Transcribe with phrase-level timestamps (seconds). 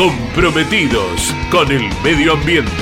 [0.00, 2.72] comprometidos con el medio ambiente.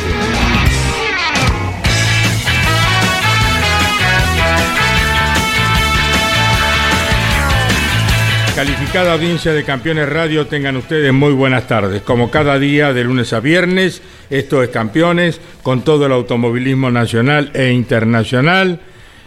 [8.55, 12.03] Calificada audiencia de Campeones Radio, tengan ustedes muy buenas tardes.
[12.03, 17.51] Como cada día, de lunes a viernes, esto es Campeones, con todo el automovilismo nacional
[17.53, 18.79] e internacional.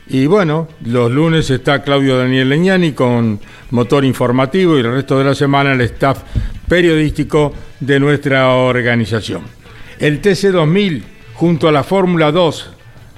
[0.07, 5.25] Y bueno, los lunes está Claudio Daniel Leñani con motor informativo y el resto de
[5.25, 6.23] la semana el staff
[6.67, 9.43] periodístico de nuestra organización.
[9.99, 12.71] El TC2000 junto a la Fórmula 2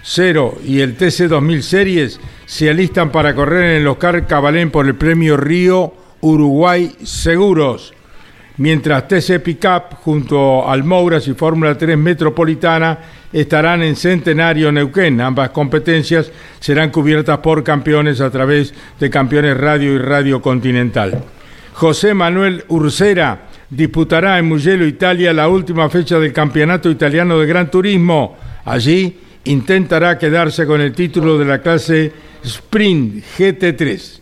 [0.03, 4.95] 0 y el TC2000 Series se alistan para correr en el Oscar Cabalén por el
[4.95, 7.93] premio Río Uruguay Seguros
[8.57, 12.99] mientras TC Pickup junto al Mouras y Fórmula 3 Metropolitana
[13.33, 15.19] estarán en Centenario Neuquén.
[15.19, 21.21] Ambas competencias serán cubiertas por campeones a través de Campeones Radio y Radio Continental.
[21.73, 27.71] José Manuel Ursera disputará en Mugello, Italia, la última fecha del Campeonato Italiano de Gran
[27.71, 28.37] Turismo.
[28.65, 32.11] Allí intentará quedarse con el título de la clase
[32.43, 34.19] Sprint GT3.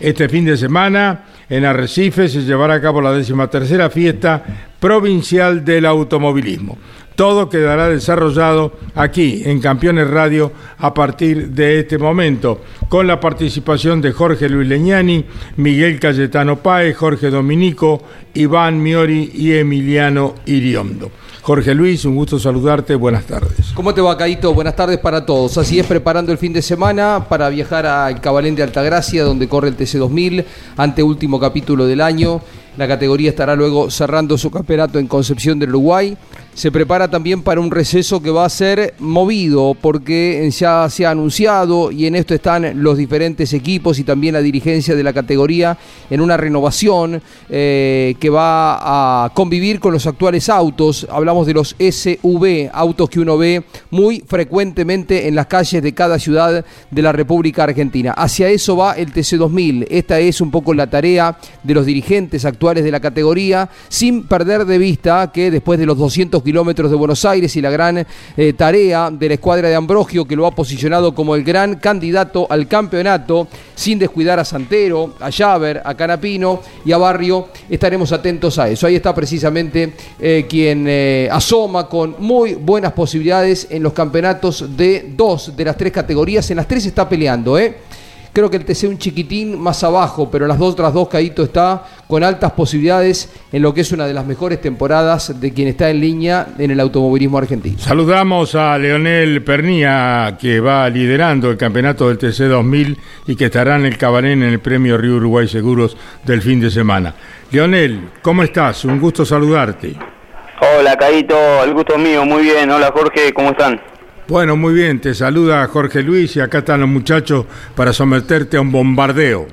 [0.00, 4.44] Este fin de semana en Arrecife se llevará a cabo la decimatercera fiesta
[4.78, 6.78] provincial del automovilismo.
[7.18, 14.00] Todo quedará desarrollado aquí en Campeones Radio a partir de este momento, con la participación
[14.00, 15.24] de Jorge Luis Leñani,
[15.56, 18.00] Miguel Cayetano Páez, Jorge Dominico,
[18.34, 21.10] Iván Miori y Emiliano Iriondo.
[21.42, 23.72] Jorge Luis, un gusto saludarte, buenas tardes.
[23.74, 24.54] ¿Cómo te va, Caito?
[24.54, 25.58] Buenas tardes para todos.
[25.58, 29.66] Así es, preparando el fin de semana para viajar al Cabalén de Altagracia, donde corre
[29.66, 30.44] el TC2000,
[30.76, 32.40] ante último capítulo del año.
[32.76, 36.16] La categoría estará luego cerrando su campeonato en Concepción del Uruguay
[36.58, 41.10] se prepara también para un receso que va a ser movido porque ya se ha
[41.12, 45.78] anunciado y en esto están los diferentes equipos y también la dirigencia de la categoría
[46.10, 51.06] en una renovación eh, que va a convivir con los actuales autos.
[51.08, 56.18] Hablamos de los SUV, autos que uno ve muy frecuentemente en las calles de cada
[56.18, 58.14] ciudad de la República Argentina.
[58.16, 59.86] Hacia eso va el TC2000.
[59.90, 64.64] Esta es un poco la tarea de los dirigentes actuales de la categoría, sin perder
[64.64, 68.52] de vista que después de los 200 kilómetros de Buenos Aires y la gran eh,
[68.54, 72.66] tarea de la escuadra de Ambrogio que lo ha posicionado como el gran candidato al
[72.66, 77.48] campeonato, sin descuidar a Santero, a Llaver, a Canapino y a Barrio.
[77.68, 78.86] Estaremos atentos a eso.
[78.86, 85.12] Ahí está precisamente eh, quien eh, asoma con muy buenas posibilidades en los campeonatos de
[85.14, 86.50] dos de las tres categorías.
[86.50, 87.76] En las tres está peleando, ¿eh?
[88.32, 91.84] Creo que el TC un chiquitín más abajo, pero las dos otras dos, Caíto está
[92.06, 95.90] con altas posibilidades en lo que es una de las mejores temporadas de quien está
[95.90, 97.78] en línea en el automovilismo argentino.
[97.78, 103.76] Saludamos a Leonel Pernía, que va liderando el campeonato del TC 2000 y que estará
[103.76, 107.14] en el Cabalén en el Premio Río Uruguay Seguros del fin de semana.
[107.50, 108.84] Leonel, ¿cómo estás?
[108.84, 109.96] Un gusto saludarte.
[110.60, 112.70] Hola, Caíto, el gusto es mío, muy bien.
[112.70, 113.80] Hola, Jorge, ¿cómo están?
[114.28, 118.60] Bueno, muy bien, te saluda Jorge Luis y acá están los muchachos para someterte a
[118.60, 119.46] un bombardeo.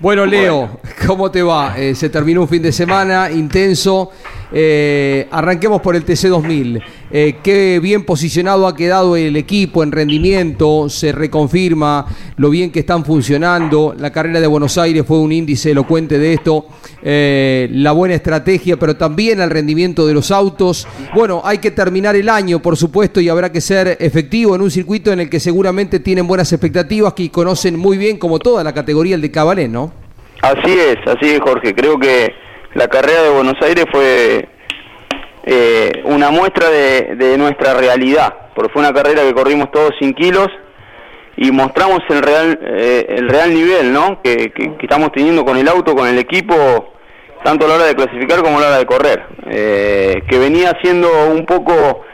[0.00, 1.78] Bueno, Leo, ¿cómo te va?
[1.78, 4.10] Eh, se terminó un fin de semana intenso.
[4.50, 6.82] Eh, arranquemos por el TC2000.
[7.14, 12.06] Eh, qué bien posicionado ha quedado el equipo en rendimiento, se reconfirma
[12.36, 13.94] lo bien que están funcionando.
[13.98, 16.68] La carrera de Buenos Aires fue un índice elocuente de esto.
[17.02, 20.88] Eh, la buena estrategia, pero también el rendimiento de los autos.
[21.14, 24.70] Bueno, hay que terminar el año, por supuesto, y habrá que ser efectivo en un
[24.70, 28.72] circuito en el que seguramente tienen buenas expectativas, que conocen muy bien, como toda la
[28.72, 29.92] categoría, el de Cabalé, ¿no?
[30.40, 31.74] Así es, así es, Jorge.
[31.74, 32.32] Creo que
[32.74, 34.48] la carrera de Buenos Aires fue
[35.44, 40.48] eh, una muestra de, nuestra realidad, porque fue una carrera que corrimos todos sin kilos
[41.36, 44.20] y mostramos el real, eh, el real nivel ¿no?
[44.22, 46.92] Que, estamos teniendo con el auto, con el equipo,
[47.42, 50.76] tanto a la hora de clasificar como a la hora de correr, eh, que venía
[50.82, 52.04] siendo un poco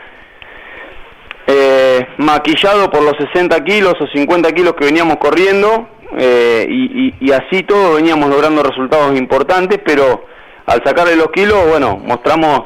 [1.51, 5.89] eh, maquillado por los 60 kilos o 50 kilos que veníamos corriendo
[6.19, 10.27] eh, y, así todo veníamos logrando resultados importantes, pero
[10.67, 12.65] al sacarle los kilos, bueno, mostramos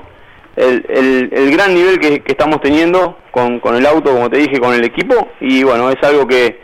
[0.57, 4.75] el, el, gran nivel que, estamos teniendo con, con el auto, como te dije, con
[4.75, 6.61] el equipo y bueno, es algo que,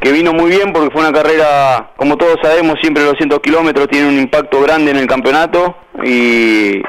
[0.00, 3.88] que vino muy bien porque fue una carrera, como todos sabemos, siempre los 200 kilómetros
[3.88, 6.82] tienen un impacto grande en el campeonato y,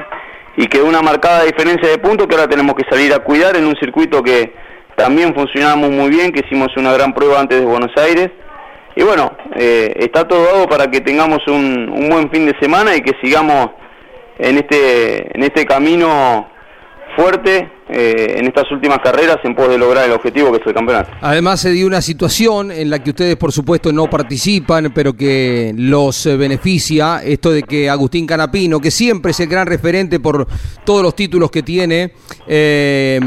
[0.58, 3.66] y quedó una marcada diferencia de puntos que ahora tenemos que salir a cuidar en
[3.66, 4.54] un circuito que
[4.96, 8.30] también funcionamos muy bien, que hicimos una gran prueba antes de Buenos Aires.
[8.96, 12.96] Y bueno, eh, está todo dado para que tengamos un, un buen fin de semana
[12.96, 13.70] y que sigamos
[14.40, 16.48] en este, en este camino
[17.16, 20.74] fuerte eh, en estas últimas carreras en pos de lograr el objetivo que es el
[20.74, 21.10] campeonato.
[21.22, 25.74] Además se dio una situación en la que ustedes por supuesto no participan, pero que
[25.76, 30.48] los eh, beneficia, esto de que Agustín Canapino, que siempre es el gran referente por
[30.86, 32.14] todos los títulos que tiene,
[32.48, 33.20] eh,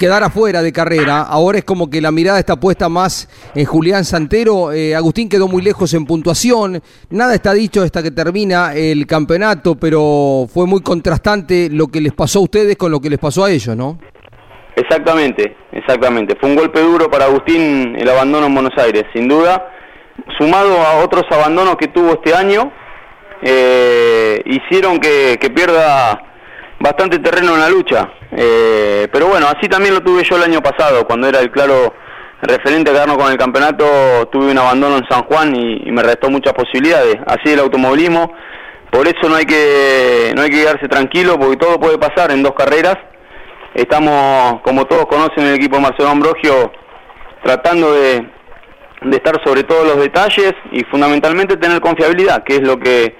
[0.00, 1.20] quedar afuera de carrera.
[1.20, 4.72] Ahora es como que la mirada está puesta más en Julián Santero.
[4.72, 6.82] Eh, Agustín quedó muy lejos en puntuación.
[7.10, 12.14] Nada está dicho hasta que termina el campeonato, pero fue muy contrastante lo que les
[12.14, 13.98] pasó a ustedes con lo que les pasó a ellos, ¿no?
[14.74, 16.34] Exactamente, exactamente.
[16.40, 19.70] Fue un golpe duro para Agustín el abandono en Buenos Aires, sin duda.
[20.38, 22.72] Sumado a otros abandonos que tuvo este año,
[23.42, 26.22] eh, hicieron que pierda
[26.78, 28.10] bastante terreno en la lucha.
[28.32, 31.94] Eh, pero bueno, así también lo tuve yo el año pasado, cuando era el claro
[32.42, 36.30] referente a quedarnos con el campeonato, tuve un abandono en San Juan y, me restó
[36.30, 37.16] muchas posibilidades.
[37.26, 38.32] Así el automovilismo,
[38.90, 42.42] por eso no hay que no hay que quedarse tranquilo, porque todo puede pasar en
[42.42, 42.96] dos carreras.
[43.74, 46.72] Estamos, como todos conocen, el equipo de Marcelo Ambrogio
[47.44, 48.26] tratando de,
[49.02, 53.14] de estar sobre todos los detalles y fundamentalmente tener confiabilidad, que es lo que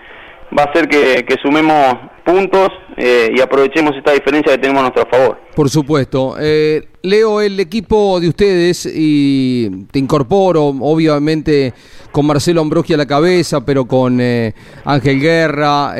[0.56, 4.90] va a hacer que, que sumemos puntos eh, y aprovechemos esta diferencia que tenemos a
[4.90, 5.38] nuestro favor.
[5.54, 6.36] Por supuesto.
[6.38, 11.72] Eh, Leo, el equipo de ustedes y te incorporo, obviamente,
[12.12, 14.54] con Marcelo Ambrogio a la cabeza, pero con eh,
[14.84, 15.94] Ángel Guerra,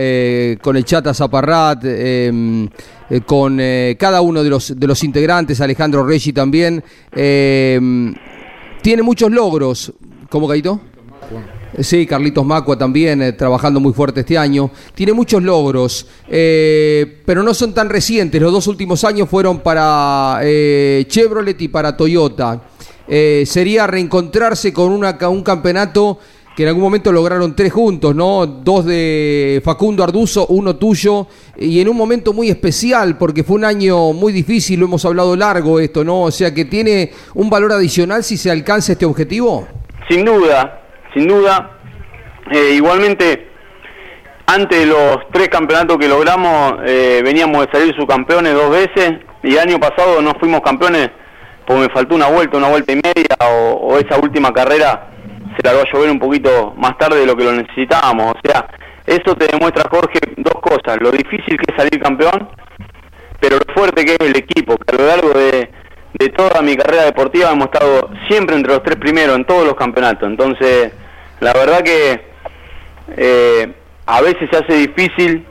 [0.60, 2.68] con el Chata Zaparrat, em,
[3.24, 3.60] con
[3.98, 6.82] cada uno de los, de los integrantes, Alejandro Reggi también.
[7.12, 8.14] Em,
[8.82, 9.92] tiene muchos logros.
[10.28, 10.80] ¿Cómo, Caito?
[11.82, 14.70] Sí, Carlitos Macua también, eh, trabajando muy fuerte este año.
[14.94, 18.40] Tiene muchos logros, eh, pero no son tan recientes.
[18.40, 22.62] Los dos últimos años fueron para eh, Chevrolet y para Toyota.
[23.08, 26.18] sería reencontrarse con una, un campeonato
[26.54, 28.46] que en algún momento lograron tres juntos, ¿no?
[28.46, 33.64] Dos de Facundo Arduzo, uno tuyo, y en un momento muy especial, porque fue un
[33.64, 36.22] año muy difícil, lo hemos hablado largo esto, ¿no?
[36.22, 39.66] O sea que tiene un valor adicional si se alcanza este objetivo.
[40.08, 40.79] Sin duda,
[41.14, 41.78] sin duda.
[42.50, 43.48] Eh, igualmente,
[44.46, 49.52] antes de los tres campeonatos que logramos, eh, veníamos de salir subcampeones dos veces y
[49.52, 51.10] el año pasado no fuimos campeones
[51.66, 55.08] porque me faltó una vuelta, una vuelta y media o, esa última carrera
[55.56, 58.34] se largó a llover un poquito más tarde de lo que lo necesitábamos.
[58.34, 58.66] O sea,
[59.06, 60.98] eso te demuestra, Jorge, dos cosas.
[61.00, 62.48] Lo difícil que es salir campeón,
[63.38, 65.70] pero lo fuerte que es el equipo, que a lo largo de,
[66.14, 69.74] de toda mi carrera deportiva hemos estado siempre entre los tres primeros en todos los
[69.74, 70.28] campeonatos.
[70.28, 70.92] Entonces,
[71.40, 72.20] la verdad que
[73.16, 73.72] eh,
[74.06, 75.44] a veces se hace difícil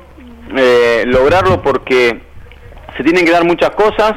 [0.56, 2.22] eh, lograrlo porque
[2.96, 4.14] se tienen que dar muchas cosas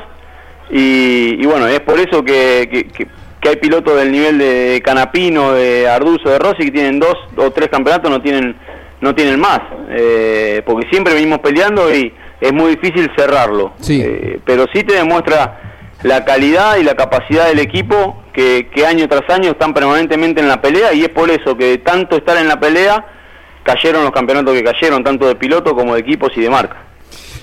[0.70, 2.86] y, bueno, es por eso que,
[3.42, 7.68] hay pilotos del nivel de Canapino, de Arduzo, de Rossi que tienen dos o tres
[7.68, 8.56] campeonatos, no tienen
[9.00, 9.58] no tienen más,
[9.90, 13.72] eh, porque siempre venimos peleando y es muy difícil cerrarlo.
[14.44, 15.60] pero sí te demuestra
[16.04, 20.60] la calidad y la capacidad del equipo que, año tras año están permanentemente en la
[20.60, 23.04] pelea y es por eso que de tanto estar en la pelea
[23.62, 26.76] cayeron los campeonatos que cayeron, tanto de piloto como de equipos y de marca.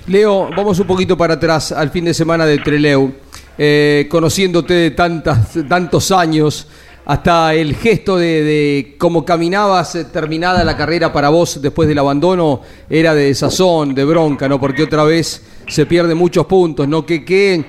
[0.07, 3.13] Leo, vamos un poquito para atrás al fin de semana de Treleu.
[3.61, 6.65] Eh, conociéndote de tantas, tantos años,
[7.05, 12.61] hasta el gesto de, cómo caminabas eh, terminada la carrera para vos después del abandono
[12.89, 14.59] era de sazón, de bronca, ¿no?
[14.61, 17.05] Porque otra vez se pierden muchos puntos, ¿no?
[17.05, 17.65] Que, que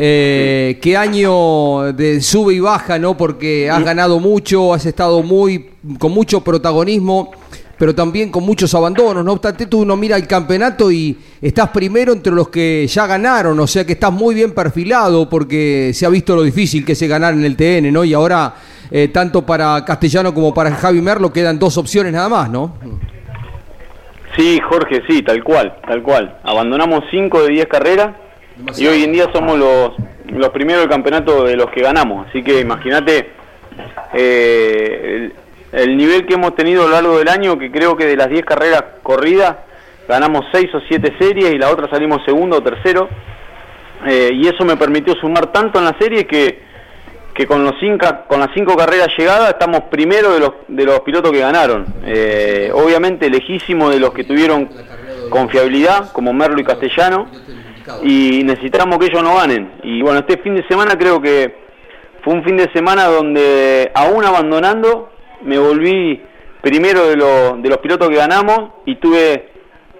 [0.00, 3.16] eh, qué año de sube y baja, ¿no?
[3.16, 7.32] Porque has ganado mucho, has estado muy con mucho protagonismo,
[7.76, 9.24] pero también con muchos abandonos.
[9.24, 13.58] No obstante, tú uno mira el campeonato y estás primero entre los que ya ganaron,
[13.58, 17.02] o sea que estás muy bien perfilado porque se ha visto lo difícil que es
[17.02, 18.04] ganar en el TN, ¿no?
[18.04, 18.54] Y ahora,
[18.92, 22.76] eh, tanto para Castellano como para Javi Merlo, quedan dos opciones nada más, ¿no?
[24.36, 26.38] Sí, Jorge, sí, tal cual, tal cual.
[26.44, 28.14] Abandonamos cinco de diez carreras
[28.76, 29.92] y hoy en día somos los,
[30.26, 32.28] los primeros del campeonato de los que ganamos.
[32.28, 33.30] Así que imagínate,
[34.14, 35.30] eh,
[35.72, 38.28] el nivel que hemos tenido a lo largo del año, que creo que de las
[38.28, 39.56] 10 carreras corridas,
[40.08, 43.08] ganamos 6 o 7 series y la otra salimos segundo o tercero.
[44.06, 46.62] Eh, y eso me permitió sumar tanto en la serie que,
[47.34, 51.00] que con, los cinco, con las 5 carreras llegadas estamos primero de los, de los
[51.00, 51.86] pilotos que ganaron.
[52.04, 54.68] Eh, obviamente lejísimo de los que tuvieron
[55.30, 57.28] confiabilidad, como Merlo y Castellano,
[58.02, 59.72] y necesitamos que ellos no ganen.
[59.82, 61.54] Y bueno, este fin de semana creo que
[62.22, 65.10] fue un fin de semana donde aún abandonando
[65.42, 66.22] me volví
[66.60, 69.48] primero de, de los pilotos que ganamos y tuve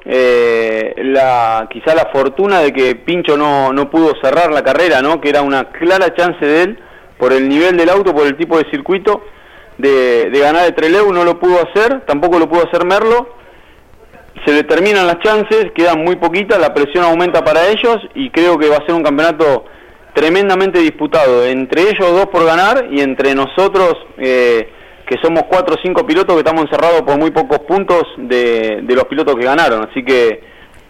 [0.04, 5.20] eh, la quizá la fortuna de que Pincho no, no pudo cerrar la carrera, ¿no?
[5.20, 6.78] que era una clara chance de él
[7.18, 9.22] por el nivel del auto, por el tipo de circuito,
[9.76, 13.37] de, de ganar el Treleu, no lo pudo hacer, tampoco lo pudo hacer Merlo.
[14.44, 18.58] Se le terminan las chances, quedan muy poquitas, la presión aumenta para ellos y creo
[18.58, 19.64] que va a ser un campeonato
[20.14, 24.68] tremendamente disputado, entre ellos dos por ganar y entre nosotros eh,
[25.06, 29.04] que somos cuatro o cinco pilotos que estamos encerrados por muy pocos puntos de, los
[29.04, 29.88] pilotos que ganaron.
[29.88, 30.40] Así que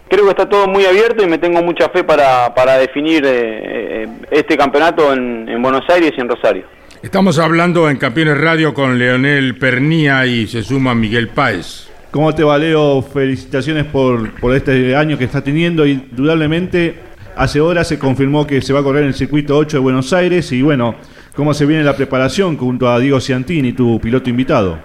[0.09, 4.05] creo que está todo muy abierto y me tengo mucha fe para, para definir eh,
[4.05, 6.65] eh, este campeonato en, en, Buenos Aires y en Rosario.
[7.03, 11.88] Estamos hablando en Campeones Radio con Leonel Pernía y se suma Miguel Páez.
[12.11, 13.03] ¿Cómo te va, Leo?
[13.03, 15.87] Felicitaciones por, por este año que está teniendo.
[15.87, 16.97] Indudablemente,
[17.37, 20.13] hace horas se confirmó que se va a correr en el circuito 8 de Buenos
[20.13, 20.97] Aires y bueno,
[21.39, 24.81] ¿Cómo se viene la preparación junto a Diego Ciantini, tu piloto invitado?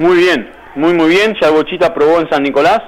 [0.00, 1.36] Muy bien, muy muy bien.
[1.40, 2.80] Ya Bochita probó en San Nicolás.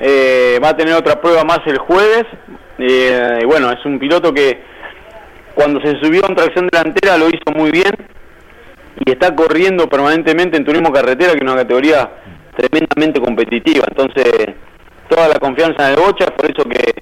[0.00, 2.26] Eh, va a tener otra prueba más el jueves.
[2.78, 4.62] Eh, bueno, es un piloto que
[5.56, 7.96] cuando se subió en tracción delantera lo hizo muy bien
[9.04, 12.10] y está corriendo permanentemente en turismo carretera, que es una categoría
[12.56, 13.84] tremendamente competitiva.
[13.88, 14.54] Entonces,
[15.08, 16.94] toda la confianza en el Bocha, por eso que,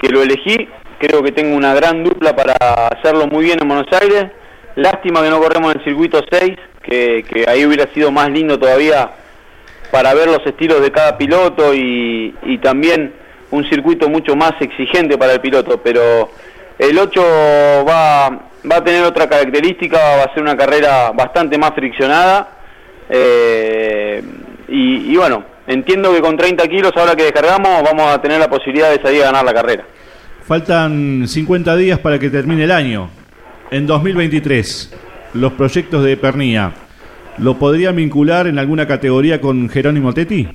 [0.00, 0.68] que lo elegí.
[0.98, 2.54] Creo que tengo una gran dupla para
[2.88, 4.26] hacerlo muy bien en Buenos Aires
[4.76, 9.10] Lástima que no corremos en el circuito 6, que, ahí hubiera sido más lindo todavía
[9.92, 13.14] para ver los estilos de cada piloto y, también
[13.50, 16.30] un circuito mucho más exigente para el piloto, pero
[16.78, 17.22] el 8
[17.88, 18.30] va,
[18.68, 22.48] va a tener otra característica, va a ser una carrera bastante más friccionada
[23.08, 24.24] eh,
[24.68, 28.48] y, y, bueno, entiendo que con 30 kilos ahora que descargamos vamos a tener la
[28.48, 29.84] posibilidad de salir a ganar la carrera.
[30.46, 33.08] Faltan 50 días para que termine el año
[33.70, 34.94] en 2023,
[35.34, 36.72] los proyectos de Pernía,
[37.38, 40.48] ¿lo podrían vincular en alguna categoría con Jerónimo Tetti?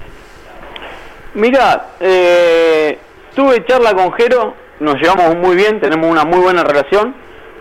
[1.33, 2.97] Mira, eh,
[3.35, 7.13] tuve charla con Jero, nos llevamos muy bien, tenemos una muy buena relación,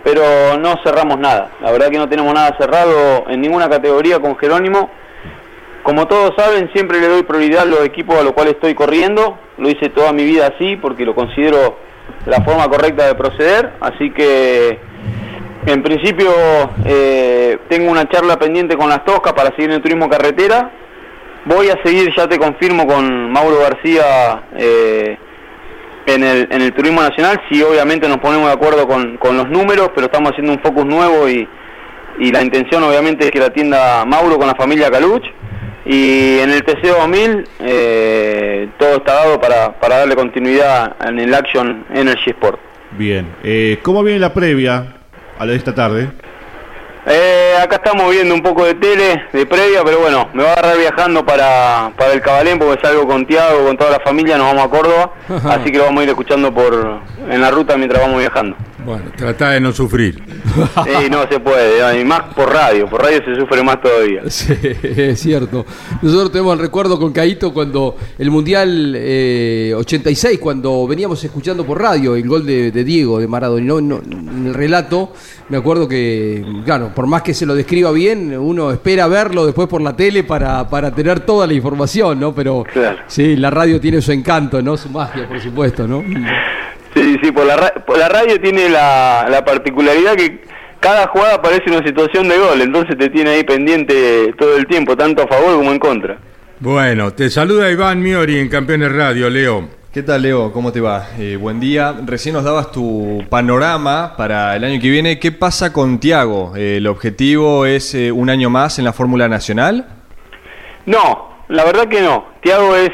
[0.04, 1.50] pero no cerramos nada.
[1.60, 4.90] La verdad que no tenemos nada cerrado en ninguna categoría con Jerónimo.
[5.88, 9.38] Como todos saben, siempre le doy prioridad a los equipos a los cuales estoy corriendo.
[9.56, 11.78] Lo hice toda mi vida así porque lo considero
[12.26, 13.72] la forma correcta de proceder.
[13.80, 14.78] Así que
[15.64, 16.30] en principio
[16.84, 20.70] eh, tengo una charla pendiente con las Toscas para seguir en el turismo carretera.
[21.46, 25.16] Voy a seguir, ya te confirmo, con Mauro García eh,
[26.04, 27.40] en, el, en el turismo nacional.
[27.50, 30.84] Si obviamente nos ponemos de acuerdo con, con los números, pero estamos haciendo un focus
[30.84, 31.48] nuevo y,
[32.18, 35.24] y la intención obviamente es que la atienda Mauro con la familia Caluch.
[35.88, 41.34] Y en el TC 2000 eh, todo está dado para, para darle continuidad en el
[41.34, 42.60] Action Energy Sport.
[42.92, 43.26] Bien,
[43.82, 44.98] ¿cómo viene la previa?
[45.38, 46.08] a lo de esta tarde?
[47.06, 50.52] Eh, acá estamos viendo un poco de tele, de previa, pero bueno, me va a
[50.54, 54.48] agarrar viajando para, para el Cabalén porque salgo con Tiago, con toda la familia, nos
[54.48, 55.12] vamos a Córdoba,
[55.50, 58.56] así que lo vamos a ir escuchando por en la ruta mientras vamos viajando.
[58.84, 60.22] Bueno, trata de no sufrir.
[60.84, 64.22] Sí, no se puede, y más por radio, por radio se sufre más todavía.
[64.28, 65.64] Sí, es cierto.
[66.02, 68.94] Nosotros tenemos el recuerdo con Caito cuando el Mundial
[69.76, 73.98] 86, eh, cuando veníamos escuchando por radio el gol de, Diego, de Maradona, no, no,
[73.98, 75.12] en el relato,
[75.48, 79.68] me acuerdo que, claro, por más que se lo describa bien, uno espera verlo después
[79.68, 82.34] por la tele para, para tener toda la información, ¿no?
[82.34, 82.64] Pero
[83.06, 84.76] sí, la radio tiene su encanto, ¿no?
[84.76, 86.02] Su magia, por supuesto, ¿no?
[87.20, 87.56] Sí, sí, por la,
[87.96, 90.40] la radio tiene la, la particularidad que
[90.80, 94.96] cada jugada parece una situación de gol, entonces te tiene ahí pendiente todo el tiempo,
[94.96, 96.18] tanto a favor como en contra.
[96.60, 99.68] Bueno, te saluda Iván Miori en Campeones Radio, Leo.
[99.92, 100.52] ¿Qué tal, Leo?
[100.52, 101.06] ¿Cómo te va?
[101.18, 101.94] Eh, buen día.
[102.04, 105.18] Recién nos dabas tu panorama para el año que viene.
[105.18, 106.54] ¿Qué pasa con Tiago?
[106.56, 109.86] Eh, ¿El objetivo es eh, un año más en la Fórmula Nacional?
[110.86, 112.26] No, la verdad que no.
[112.40, 112.90] Tiago es,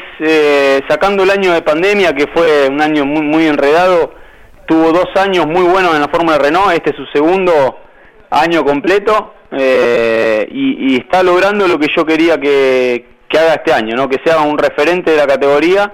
[0.87, 4.13] sacando el año de pandemia, que fue un año muy, muy enredado,
[4.65, 7.77] tuvo dos años muy buenos en la Fórmula Renault, este es su segundo
[8.29, 13.05] año completo, y, y, está logrando lo que yo quería que,
[13.37, 14.07] haga este año, ¿no?
[14.07, 15.91] que sea un referente de la categoría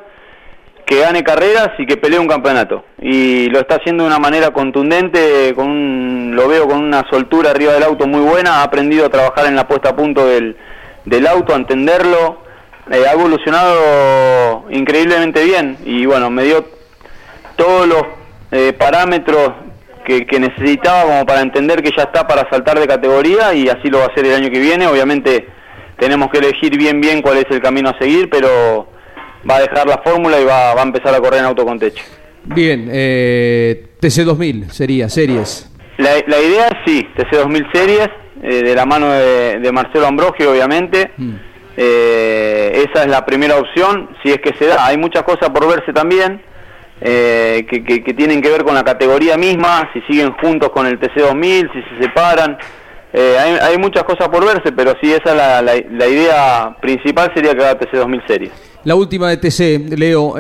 [0.86, 2.84] que gane carreras y que pelee un campeonato.
[3.02, 7.74] Y lo está haciendo de una manera contundente, con lo veo con una soltura arriba
[7.74, 10.58] del auto muy buena, ha aprendido a trabajar en la puesta a punto del,
[11.06, 12.40] del auto, a entenderlo,
[12.92, 16.66] eh, ha evolucionado increíblemente bien y bueno, me dio
[17.56, 18.04] todos los
[18.52, 19.54] eh, parámetros
[20.06, 23.90] que, que, necesitaba como para entender que ya está para saltar de categoría y así
[23.90, 24.88] lo va a hacer el año que viene.
[24.88, 25.48] Obviamente
[25.98, 28.88] tenemos que elegir bien bien cuál es el camino a seguir, pero
[29.50, 31.80] va a dejar la fórmula y va, va a empezar a correr en auto con
[31.80, 32.04] techo.
[32.44, 35.72] Bien, eh, TC2000 sería, series.
[35.98, 38.10] La, la idea sí, TC2000 series,
[38.42, 41.12] eh, de la mano de, de Marcelo Ambrogio obviamente.
[41.18, 41.51] Mm.
[41.84, 44.86] Eh, esa es la primera opción, si es que se da.
[44.86, 46.40] Hay muchas cosas por verse también.
[47.04, 51.74] Eh, que, tienen que ver con la categoría misma, si siguen juntos con el TC2000,
[51.74, 52.56] si se separan.
[53.12, 57.64] Eh, hay, muchas cosas por verse, pero sí, esa es la, idea principal sería que
[57.66, 58.52] haga TC2000 series.
[58.84, 60.36] La última de TC, Leo.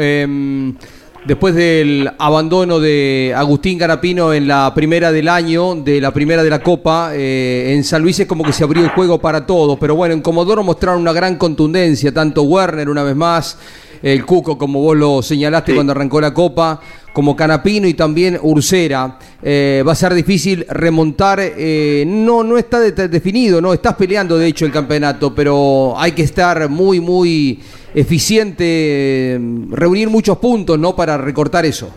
[1.24, 6.50] Después del abandono de Agustín Garapino en la primera del año, de la primera de
[6.50, 9.78] la Copa, eh, en San Luis es como que se abrió el juego para todos,
[9.80, 13.56] pero bueno, en Comodoro mostraron una gran contundencia, tanto Werner una vez más,
[14.02, 15.76] el Cuco, como vos lo señalaste sí.
[15.76, 16.82] cuando arrancó la Copa,
[17.14, 19.20] como Canapino y también Ursera.
[19.44, 24.40] Eh, va a ser difícil remontar, eh, no, no está de definido, no estás peleando
[24.40, 27.60] de hecho el campeonato, pero hay que estar muy, muy
[27.94, 29.40] eficiente,
[29.72, 30.96] reunir muchos puntos, ¿no?
[30.96, 31.94] Para recortar eso.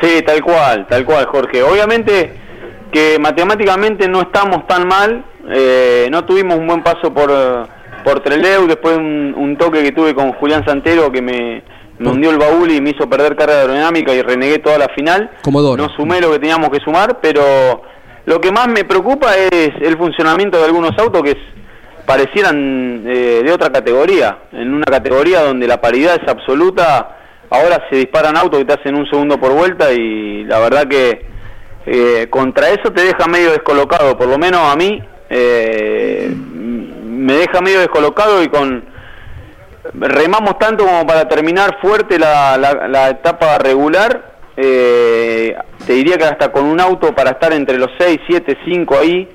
[0.00, 1.62] Sí, tal cual, tal cual, Jorge.
[1.62, 2.48] Obviamente
[2.92, 7.30] que matemáticamente no estamos tan mal, eh, no tuvimos un buen paso por,
[8.04, 11.62] por Treleu, después un, un toque que tuve con Julián Santero que me,
[11.98, 15.30] me hundió el baúl y me hizo perder carga aerodinámica y renegué toda la final.
[15.42, 15.82] Comodoro.
[15.82, 17.82] No sumé lo que teníamos que sumar, pero
[18.24, 21.38] lo que más me preocupa es el funcionamiento de algunos autos que es,
[22.08, 24.38] parecieran eh, de otra categoría.
[24.52, 27.18] En una categoría donde la paridad es absoluta,
[27.50, 31.26] ahora se disparan autos que te hacen un segundo por vuelta y la verdad que
[31.84, 37.60] eh, contra eso te deja medio descolocado, por lo menos a mí eh, me deja
[37.60, 38.84] medio descolocado y con
[39.92, 44.32] remamos tanto como para terminar fuerte la, la, la etapa regular.
[44.56, 45.54] Eh,
[45.86, 49.28] te diría que hasta con un auto para estar entre los 6, 7, 5 ahí,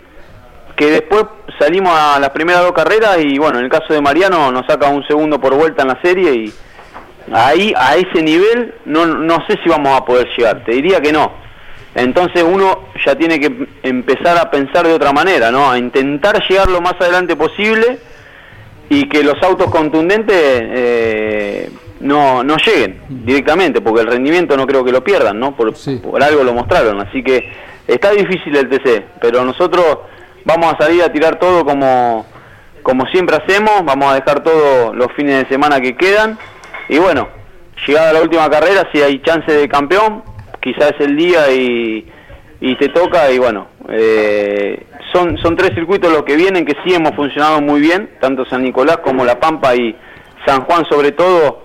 [0.76, 1.26] que después
[1.60, 4.90] salimos a las primeras dos carreras y bueno, en el caso de Mariano nos saca
[4.90, 6.54] un segundo por vuelta en la serie y
[7.32, 11.12] ahí a ese nivel no, no sé si vamos a poder llegar, te diría que
[11.12, 11.44] no.
[11.96, 15.70] Entonces uno ya tiene que empezar a pensar de otra manera, ¿no?
[15.70, 18.00] A intentar llegar lo más adelante posible
[18.90, 24.84] y que los autos contundentes eh, no, no lleguen directamente, porque el rendimiento no creo
[24.84, 25.56] que lo pierdan, ¿no?
[25.56, 26.02] Por, sí.
[26.04, 27.48] por algo lo mostraron, así que
[27.88, 30.00] está difícil el TC, pero nosotros
[30.46, 32.26] vamos a salir a tirar todo como,
[32.82, 36.38] como siempre hacemos, vamos a dejar todos los fines de semana que quedan,
[36.90, 37.28] y bueno,
[37.88, 40.24] llegada la última carrera, si hay chance de campeón,
[40.62, 42.08] quizás es el día y,
[42.62, 46.94] y te toca, y bueno, eh, son, son tres circuitos los que vienen que sí
[46.94, 49.96] hemos funcionado muy bien, tanto San Nicolás como La Pampa y
[50.46, 51.64] San Juan sobre todo,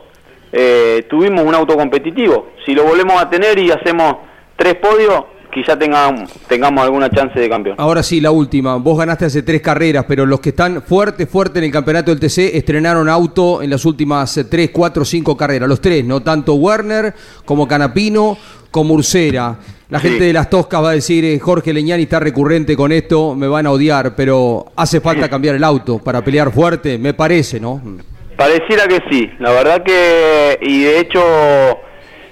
[0.53, 2.51] eh, tuvimos un auto competitivo.
[2.65, 4.17] Si lo volvemos a tener y hacemos
[4.57, 7.77] tres podios, quizá tengamos, tengamos alguna chance de campeón.
[7.79, 8.77] Ahora sí, la última.
[8.77, 12.21] Vos ganaste hace tres carreras, pero los que están fuerte, fuerte en el campeonato del
[12.21, 15.69] TC estrenaron auto en las últimas tres, cuatro, cinco carreras.
[15.69, 16.21] Los tres, ¿no?
[16.21, 18.37] Tanto Werner como Canapino
[18.71, 19.57] como Ursera.
[19.89, 20.25] La gente sí.
[20.27, 23.67] de las Toscas va a decir, eh, Jorge Leñani está recurrente con esto, me van
[23.67, 27.81] a odiar, pero hace falta cambiar el auto para pelear fuerte, me parece, ¿no?
[28.37, 31.21] Pareciera que sí, la verdad que, y de hecho,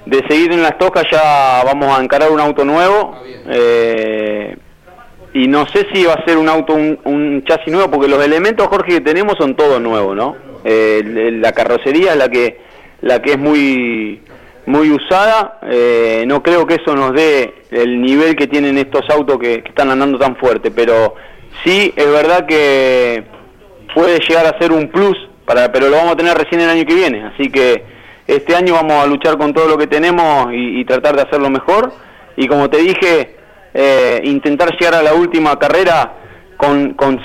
[0.06, 4.56] de seguir en las Toscas ya vamos a encarar un auto nuevo, eh,
[5.34, 8.24] y no sé si va a ser un auto, un, un, chasis nuevo, porque los
[8.24, 10.36] elementos, Jorge, que tenemos son todos nuevos, ¿no?
[10.64, 11.02] Eh,
[11.40, 12.60] la carrocería es la que,
[13.02, 14.22] la que es muy
[14.66, 19.38] muy usada, eh, no creo que eso nos dé el nivel que tienen estos autos
[19.38, 21.14] que, que, están andando tan fuerte, pero
[21.64, 23.22] sí es verdad que
[23.94, 26.84] puede llegar a ser un plus, para, pero lo vamos a tener recién el año
[26.84, 27.95] que viene, así que
[28.26, 31.50] este año vamos a luchar con todo lo que tenemos y, y tratar de hacerlo
[31.50, 31.92] mejor,
[32.36, 33.36] y como te dije,
[33.74, 36.14] eh, intentar llegar a la última carrera
[36.56, 37.20] con, con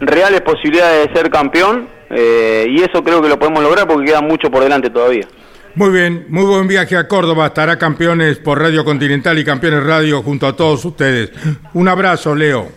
[0.00, 4.20] reales posibilidades de ser campeón, eh, y eso creo que lo podemos lograr porque queda
[4.20, 5.26] mucho por delante todavía.
[5.74, 7.46] Muy bien, muy buen viaje a Córdoba.
[7.46, 11.32] Estará Campeones por Radio Continental y Campeones Radio junto a todos ustedes.
[11.72, 12.68] Un abrazo, Leo.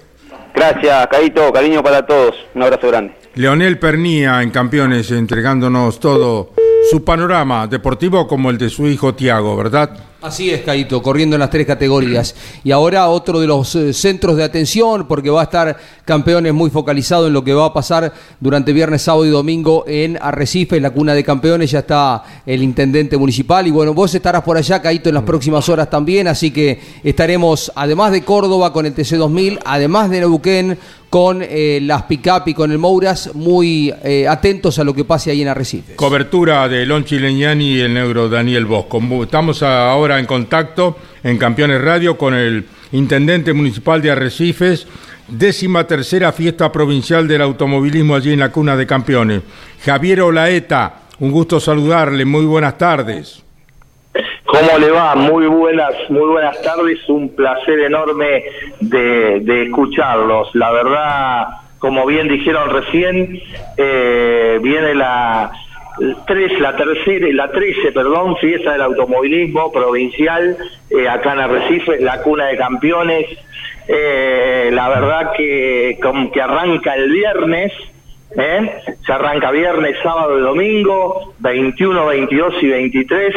[0.54, 1.52] Gracias, Caito.
[1.52, 2.34] Cariño para todos.
[2.54, 3.14] Un abrazo grande.
[3.36, 6.52] Leonel Pernía en Campeones entregándonos todo
[6.90, 9.98] su panorama deportivo como el de su hijo Tiago, ¿verdad?
[10.22, 12.36] Así es, Caito, corriendo en las tres categorías.
[12.64, 16.70] Y ahora otro de los eh, centros de atención, porque va a estar campeones muy
[16.70, 20.84] focalizado en lo que va a pasar durante viernes, sábado y domingo en Arrecife, en
[20.84, 21.72] la cuna de campeones.
[21.72, 23.68] Ya está el intendente municipal.
[23.68, 26.28] Y bueno, vos estarás por allá, Caito, en las próximas horas también.
[26.28, 30.78] Así que estaremos, además de Córdoba, con el TC2000, además de Neuquén,
[31.10, 35.32] con eh, las pick-up y con el Mouras, muy eh, atentos a lo que pase
[35.32, 35.96] ahí en Arrecife.
[35.96, 39.02] Cobertura de Lonchi Leñani y el negro Daniel Bosco.
[39.24, 44.88] Estamos ahora en contacto en Campeones Radio con el intendente municipal de Arrecifes,
[45.28, 49.42] décima tercera fiesta provincial del automovilismo allí en la cuna de campeones.
[49.84, 53.44] Javier Olaeta, un gusto saludarle, muy buenas tardes.
[54.46, 55.16] ¿Cómo le va?
[55.16, 56.98] Muy buenas, muy buenas tardes.
[57.10, 58.44] Un placer enorme
[58.80, 60.50] de, escucharlos.
[60.54, 61.48] La verdad,
[61.80, 63.42] como bien dijeron recién,
[63.76, 65.52] eh, viene la
[66.28, 70.58] tres, la tercera, la trece, perdón, fiesta del automovilismo provincial
[70.90, 73.26] eh, acá en Arrecife, la cuna de campeones.
[73.88, 76.00] Eh, la verdad que,
[76.34, 77.72] que arranca el viernes
[78.38, 78.82] ¿eh?
[79.06, 83.36] Se arranca viernes, sábado y domingo, 21, 22 y 23.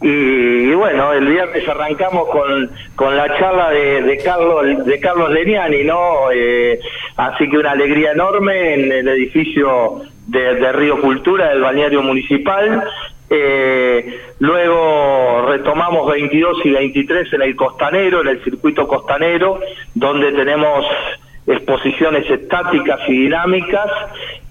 [0.00, 5.84] Y, bueno, el viernes arrancamos con, con la charla de, de Carlos de Carlos Leniani,
[5.84, 6.30] ¿no?
[6.34, 6.80] Eh,
[7.16, 12.82] así que una alegría enorme en el edificio de, Río Cultura del balneario municipal.
[13.34, 19.58] Eh, luego retomamos 22 y 23 en el costanero, en el circuito costanero,
[19.94, 20.84] donde tenemos
[21.46, 23.90] exposiciones estáticas y dinámicas,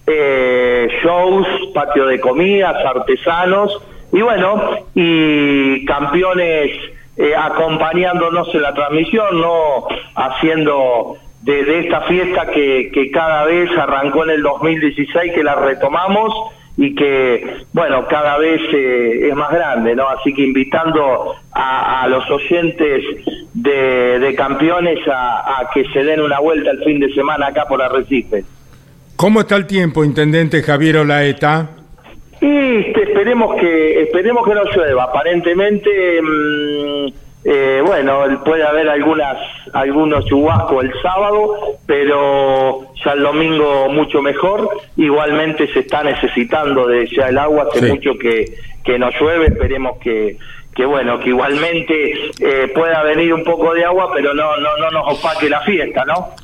[0.07, 3.79] eh, shows, patio de comidas, artesanos
[4.11, 6.71] y bueno, y campeones
[7.17, 14.23] eh, acompañándonos en la transmisión, no haciendo de, esta fiesta que, que cada vez arrancó
[14.23, 16.33] en el 2016, que la retomamos
[16.77, 20.07] y que, bueno, cada vez eh, es más grande, ¿no?
[20.07, 23.03] Así que invitando a, los oyentes
[23.53, 28.43] de, campeones a, que se den una vuelta el fin de semana acá por Arrecife.
[29.15, 31.69] ¿Cómo está el tiempo, Intendente Javier Olaeta?
[32.39, 35.03] Y esperemos que esperemos que no llueva.
[35.03, 39.37] Aparentemente, mm, eh, bueno, puede haber algunas
[39.73, 44.69] algunos chubascos el sábado, pero ya el domingo mucho mejor.
[44.97, 48.45] Igualmente se está necesitando de ya el agua, hace mucho que,
[48.83, 50.37] que no llueve, esperemos que,
[50.75, 54.91] que bueno, que igualmente eh, pueda venir un poco de agua, pero no, no, no
[54.91, 56.35] nos opaque la fiesta, ¿no?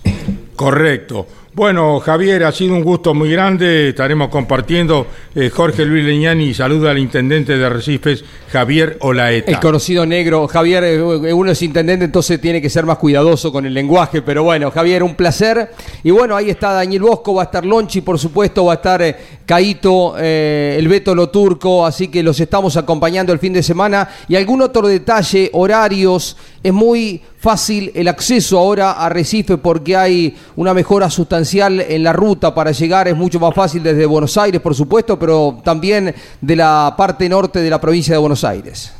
[0.56, 1.28] Correcto.
[1.58, 3.90] Bueno, Javier, ha sido un gusto muy grande.
[3.90, 5.08] Estaremos compartiendo.
[5.34, 9.50] Eh, Jorge Luis Leñani saluda al intendente de Arrecifes, Javier Olaeta.
[9.50, 10.48] El conocido negro.
[10.48, 14.22] Javier, eh, uno es intendente, entonces tiene que ser más cuidadoso con el lenguaje.
[14.22, 15.72] Pero bueno, Javier, un placer.
[16.04, 19.02] Y bueno, ahí está Daniel Bosco, va a estar Lonchi, por supuesto, va a estar
[19.02, 21.88] eh, Caito, el Beto Lo Turco.
[21.88, 24.08] Así que los estamos acompañando el fin de semana.
[24.28, 26.38] Y algún otro detalle, horarios.
[26.62, 32.14] Es muy fácil el acceso ahora a Recife porque hay una mejora sustancial en la
[32.14, 36.56] ruta para llegar, es mucho más fácil desde Buenos Aires, por supuesto, pero también de
[36.56, 38.94] la parte norte de la provincia de Buenos Aires.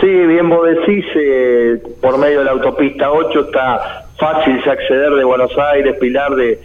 [0.00, 5.24] Sí, bien vos decís, eh, por medio de la autopista 8 está fácil acceder de
[5.24, 6.58] Buenos Aires, Pilar, de,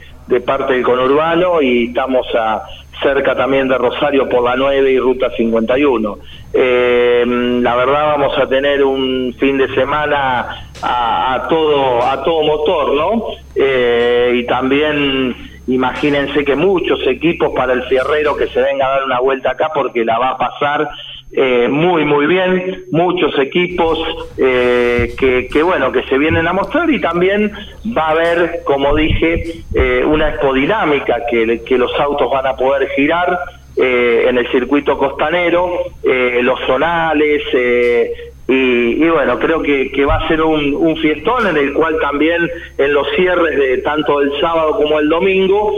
[0.46, 2.64] parte del conurbano y estamos a
[3.04, 6.18] cerca también de Rosario por la 9 y Ruta 51.
[6.54, 7.26] Eh,
[7.62, 13.24] la verdad vamos a tener un fin de semana a, todo a todo motor, ¿no?
[13.56, 15.36] Eh, y también
[15.68, 19.70] imagínense que muchos equipos para el fierrero que se venga a dar una vuelta acá
[19.74, 20.90] porque la va a pasar
[21.34, 24.00] eh, muy muy bien, muchos equipos
[24.38, 27.52] eh, que, que, bueno que se vienen a mostrar y también
[27.98, 32.90] va a haber, como dije, eh, una expodinámica que, que los autos van a poder
[32.96, 33.40] girar
[33.78, 38.14] eh, en el circuito costanero, eh, los zonales, eh,
[38.48, 42.94] y, bueno, creo que, que, va a ser un, fiestón en el cual también en
[42.94, 45.74] los cierres de tanto el sábado como el domingo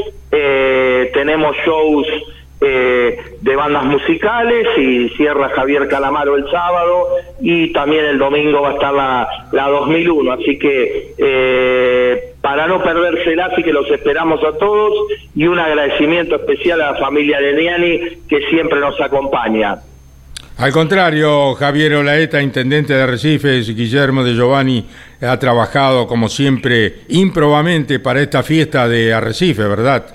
[1.14, 2.08] tenemos shows
[2.66, 7.10] eh, de bandas musicales y cierra Javier Calamaro el sábado
[7.42, 12.82] y también el domingo va a estar la, la 2001, así que eh, para no
[12.82, 14.94] perdérsela, así que los esperamos a todos
[15.36, 18.00] y un agradecimiento especial a la familia de Niani
[18.30, 19.80] que siempre nos acompaña.
[20.58, 24.86] Al contrario, Javier Olaeta, intendente de Recifes, Guillermo de Giovanni,
[25.22, 30.06] ha trabajado como siempre improbamente para esta fiesta de Arrecife, ¿verdad?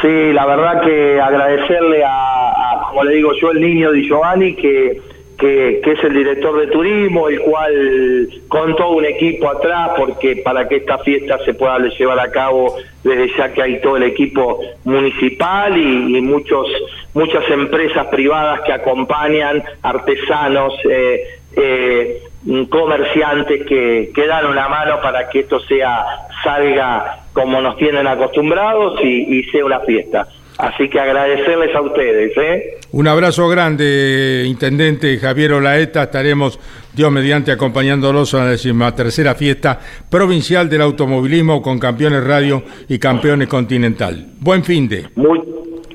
[0.00, 5.00] Sí, la verdad que agradecerle a, como le digo yo, el niño Di Giovanni, que,
[5.38, 10.76] que, es el director de turismo, el cual contó un equipo atrás, porque para que
[10.76, 12.74] esta fiesta se pueda llevar a cabo,
[13.04, 16.66] desde ya que hay todo el equipo municipal y, muchos
[17.14, 21.22] muchas empresas privadas que acompañan, artesanos, eh,
[21.56, 22.22] eh,
[22.68, 26.04] comerciantes que, que dan una mano para que esto sea
[26.42, 30.26] salga como nos tienen acostumbrados y, y sea una fiesta.
[30.58, 32.36] Así que agradecerles a ustedes.
[32.36, 32.78] ¿eh?
[32.90, 36.02] Un abrazo grande, Intendente Javier Olaeta.
[36.02, 36.58] Estaremos,
[36.92, 39.78] Dios mediante, acompañándolos a la decimatercera fiesta
[40.10, 44.26] provincial del automovilismo con campeones radio y campeones continental.
[44.40, 45.06] Buen fin de.
[45.14, 45.40] Muy,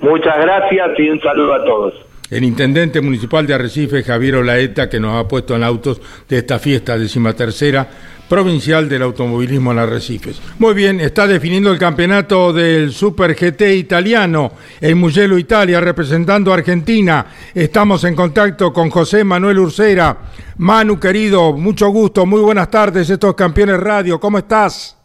[0.01, 1.93] muchas gracias y un saludo a todos.
[2.31, 6.57] El intendente municipal de Arrecife, Javier Olaeta, que nos ha puesto en autos de esta
[6.57, 7.87] fiesta decimatercera
[8.33, 10.41] provincial del automovilismo en Arrecifes.
[10.57, 16.55] Muy bien, está definiendo el campeonato del Super GT italiano en Mugello, Italia, representando a
[16.55, 17.27] Argentina.
[17.53, 20.17] Estamos en contacto con José Manuel Ursera.
[20.57, 24.97] Manu, querido, mucho gusto, muy buenas tardes, estos campeones radio, ¿cómo estás?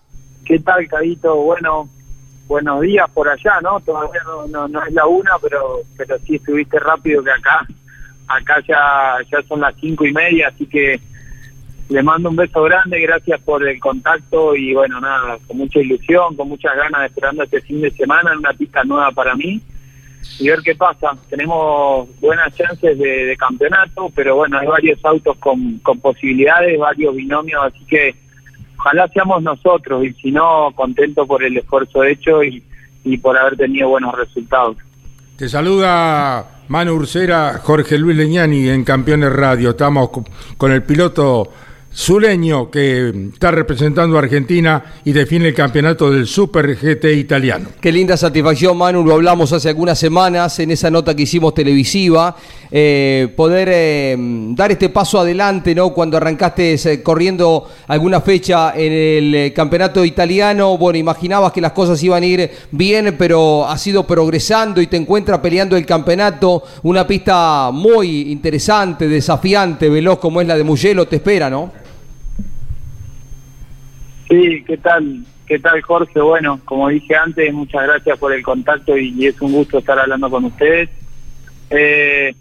[0.46, 1.36] ¿Qué tal, Cadito?
[1.36, 1.86] Bueno,
[2.46, 3.78] buenos días por allá, ¿no?
[3.80, 7.66] Todavía no, no, no es la una, pero, pero sí estuviste rápido que acá.
[8.26, 10.98] Acá ya, ya son las cinco y media, así que
[11.88, 16.36] le mando un beso grande, gracias por el contacto y bueno, nada, con mucha ilusión,
[16.36, 19.60] con muchas ganas, esperando este fin de semana una pista nueva para mí
[20.38, 21.12] y ver qué pasa.
[21.30, 27.84] Tenemos buenas chances de, campeonato, pero bueno, hay varios autos con, posibilidades, varios binomios, así
[27.86, 28.14] que
[28.78, 32.62] ojalá seamos nosotros y si no, contento por el esfuerzo hecho y,
[33.04, 34.76] y por haber tenido buenos resultados.
[35.38, 39.70] Te saluda Manu Ursera, Jorge Luis Leñani en Campeones Radio.
[39.70, 40.10] Estamos
[40.58, 41.48] con el piloto
[41.94, 47.70] Zuleño, que está representando a Argentina y define el campeonato del Super GT italiano.
[47.80, 52.36] Qué linda satisfacción, Manu, lo hablamos hace algunas semanas en esa nota que hicimos televisiva,
[52.70, 55.90] eh, poder eh, dar este paso adelante, ¿no?
[55.90, 62.02] Cuando arrancaste eh, corriendo alguna fecha en el campeonato italiano, bueno, imaginabas que las cosas
[62.02, 67.06] iban a ir bien, pero has ido progresando y te encuentras peleando el campeonato, una
[67.06, 71.72] pista muy interesante, desafiante, veloz como es la de Mugello, te espera, ¿no?
[74.28, 75.24] Sí, ¿qué tal?
[75.46, 76.20] ¿Qué tal, Jorge?
[76.20, 80.28] Bueno, como dije antes, muchas gracias por el contacto y, es un gusto estar hablando
[80.28, 80.90] con ustedes.
[81.70, 82.34] Eh,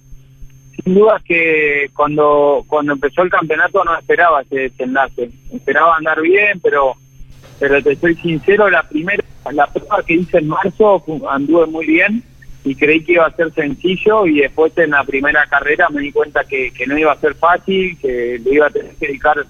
[0.87, 5.29] sin duda que cuando cuando empezó el campeonato no esperaba ese desenlace.
[5.53, 6.93] Esperaba andar bien, pero
[7.59, 9.21] pero te soy sincero, la primera
[9.51, 12.23] la prueba que hice en marzo anduve muy bien
[12.63, 16.11] y creí que iba a ser sencillo y después en la primera carrera me di
[16.11, 19.45] cuenta que, que no iba a ser fácil, que le iba a tener que dedicar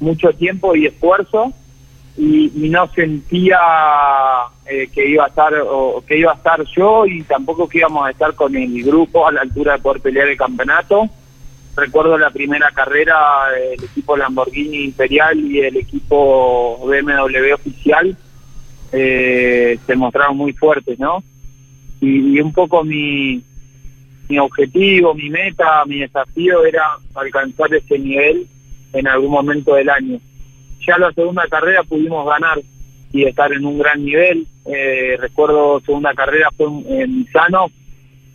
[0.00, 1.52] mucho tiempo y esfuerzo
[2.16, 3.58] y, no sentía
[4.66, 8.06] eh, que iba a estar o que iba a estar yo y tampoco que íbamos
[8.06, 11.08] a estar con el grupo a la altura de poder pelear el campeonato.
[11.76, 13.14] Recuerdo la primera carrera,
[13.72, 18.16] el equipo Lamborghini Imperial y el equipo BMW oficial
[18.92, 21.22] eh, se mostraron muy fuertes, ¿no?
[22.00, 23.42] Y, y un poco mi,
[24.28, 28.46] mi objetivo, mi meta, mi desafío era alcanzar ese nivel
[28.92, 30.18] en algún momento del año.
[30.86, 32.60] Ya la segunda carrera pudimos ganar
[33.12, 34.46] y estar en un gran nivel.
[34.66, 37.66] Eh, recuerdo segunda carrera fue en Misano,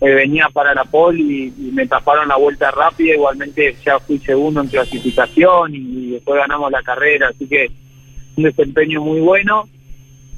[0.02, 4.62] eh, venía para la pole y, me taparon la vuelta rápida, igualmente ya fui segundo
[4.62, 7.70] en clasificación y, después ganamos la carrera, así que
[8.36, 9.68] un desempeño muy bueno.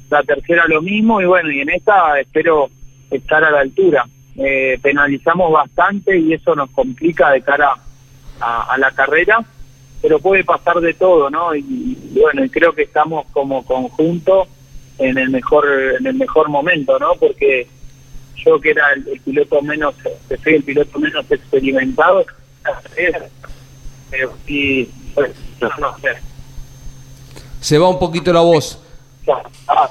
[0.10, 2.70] La tercera lo mismo y bueno, y en esta espero
[3.10, 4.06] estar a la altura.
[4.36, 7.76] Eh, penalizamos bastante y eso nos complica de cara
[8.40, 9.44] a la carrera
[10.04, 11.56] pero puede pasar de todo, ¿no?
[11.56, 14.46] Y, bueno, y creo que estamos como conjunto
[15.00, 15.66] en el mejor
[15.98, 17.14] en el mejor momento, ¿no?
[17.16, 17.66] Porque
[18.36, 19.96] yo que era el, piloto menos,
[20.28, 22.26] que soy el piloto menos experimentado,
[24.46, 25.32] sí, pues,
[25.80, 26.10] no sé.
[27.62, 28.78] Se va un poquito la voz.
[29.70, 29.90] Ah,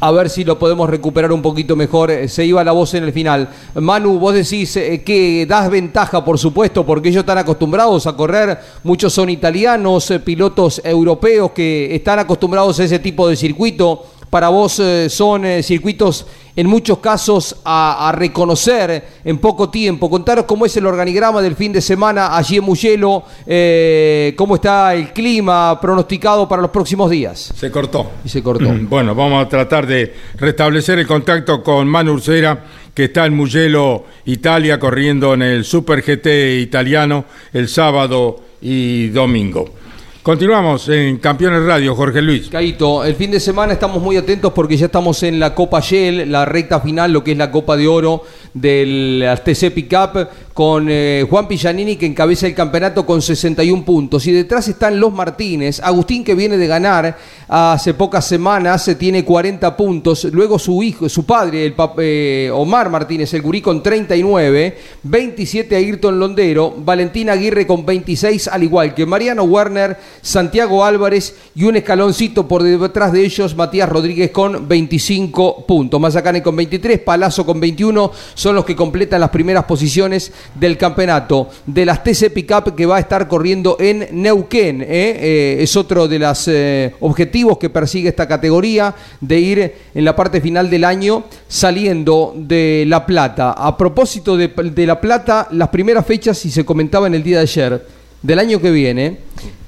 [0.00, 2.10] a ver si lo podemos recuperar un poquito mejor.
[2.10, 3.48] Eh, se iba la voz en el final.
[3.74, 8.58] Manu, vos decís eh, que das ventaja, por supuesto, porque ellos están acostumbrados a correr.
[8.82, 14.04] Muchos son italianos, eh, pilotos europeos que están acostumbrados a ese tipo de circuito
[14.36, 20.10] para vos eh, son eh, circuitos en muchos casos a, reconocer en poco tiempo.
[20.10, 24.94] Contaros cómo es el organigrama del fin de semana allí en Mugello, eh, cómo está
[24.94, 27.50] el clima pronosticado para los próximos días.
[27.56, 28.10] Se cortó.
[28.26, 28.66] Y se cortó.
[28.78, 34.04] Bueno, vamos a tratar de restablecer el contacto con Manu Ursera, que está en Mugello,
[34.26, 39.85] Italia, corriendo en el Super GT italiano el sábado y domingo.
[40.26, 42.48] Continuamos en Campeones Radio, Jorge Luis.
[42.48, 46.32] Caito, el fin de semana estamos muy atentos porque ya estamos en la Copa Shell,
[46.32, 51.26] la recta final, lo que es la Copa de Oro del TC Pickup, con eh,
[51.28, 54.26] Juan Pillanini que encabeza el campeonato con 61 puntos.
[54.26, 55.80] Y detrás están los Martínez.
[55.84, 60.24] Agustín que viene de ganar hace pocas semanas, tiene 40 puntos.
[60.24, 64.78] Luego su hijo, su padre, el eh, Omar Martínez, el gurí con 39.
[65.02, 66.74] 27 Ayrton Londero.
[66.78, 72.62] Valentina Aguirre con 26, al igual que Mariano Werner, Santiago Álvarez y un escaloncito por
[72.62, 76.00] detrás de ellos, Matías Rodríguez con 25 puntos.
[76.00, 81.48] Mazacane con 23, Palazzo con 21 son los que completan las primeras posiciones del campeonato
[81.66, 84.82] de las TC Pickup que va a estar corriendo en Neuquén.
[84.82, 84.86] ¿eh?
[84.88, 90.14] Eh, es otro de los eh, objetivos que persigue esta categoría de ir en la
[90.14, 93.52] parte final del año saliendo de La Plata.
[93.52, 97.42] A propósito de, La Plata, las primeras fechas, y se comentaba en el día de
[97.42, 97.86] ayer,
[98.22, 99.18] del año que viene,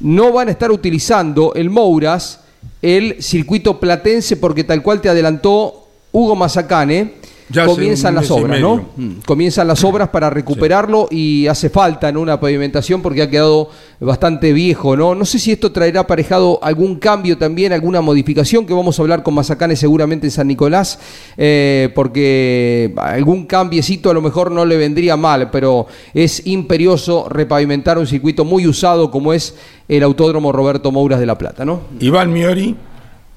[0.00, 2.40] no van a estar utilizando el Mouras,
[2.82, 7.17] el circuito platense, porque tal cual te adelantó Hugo Mazacane
[7.66, 8.88] comienzan las obras, ¿no?
[8.96, 9.10] Mm.
[9.26, 14.52] Comienzan las obras para recuperarlo y hace falta en una pavimentación porque ha quedado bastante
[14.52, 15.14] viejo, ¿no?
[15.14, 19.22] No sé si esto traerá aparejado algún cambio también, alguna modificación que vamos a hablar
[19.22, 20.98] con Mazacane seguramente en San Nicolás,
[21.36, 27.98] eh, porque algún cambiecito a lo mejor no le vendría mal, pero es imperioso repavimentar
[27.98, 29.54] un circuito muy usado como es
[29.88, 31.80] el Autódromo Roberto Mouras de La Plata, ¿no?
[32.00, 32.76] Iván Miori.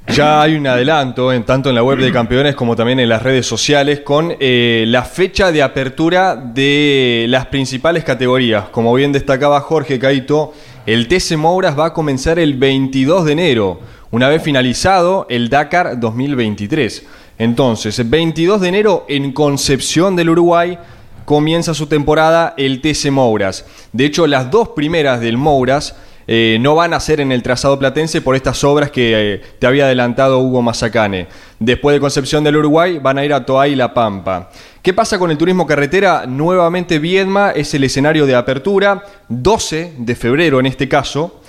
[0.07, 3.21] Ya hay un adelanto, en, tanto en la web de campeones como también en las
[3.21, 8.65] redes sociales, con eh, la fecha de apertura de las principales categorías.
[8.69, 10.53] Como bien destacaba Jorge Caito,
[10.85, 15.99] el TC Mouras va a comenzar el 22 de enero, una vez finalizado el Dakar
[15.99, 17.05] 2023.
[17.37, 20.77] Entonces, 22 de enero en Concepción del Uruguay
[21.25, 23.65] comienza su temporada el TC Mouras.
[23.93, 25.95] De hecho, las dos primeras del Mouras
[26.33, 29.67] eh, no van a ser en el trazado platense por estas obras que eh, te
[29.67, 31.27] había adelantado Hugo Mazacane.
[31.59, 34.49] Después de Concepción del Uruguay van a ir a Toay y La Pampa.
[34.81, 36.25] ¿Qué pasa con el turismo carretera?
[36.25, 41.41] Nuevamente Viedma es el escenario de apertura, 12 de febrero en este caso.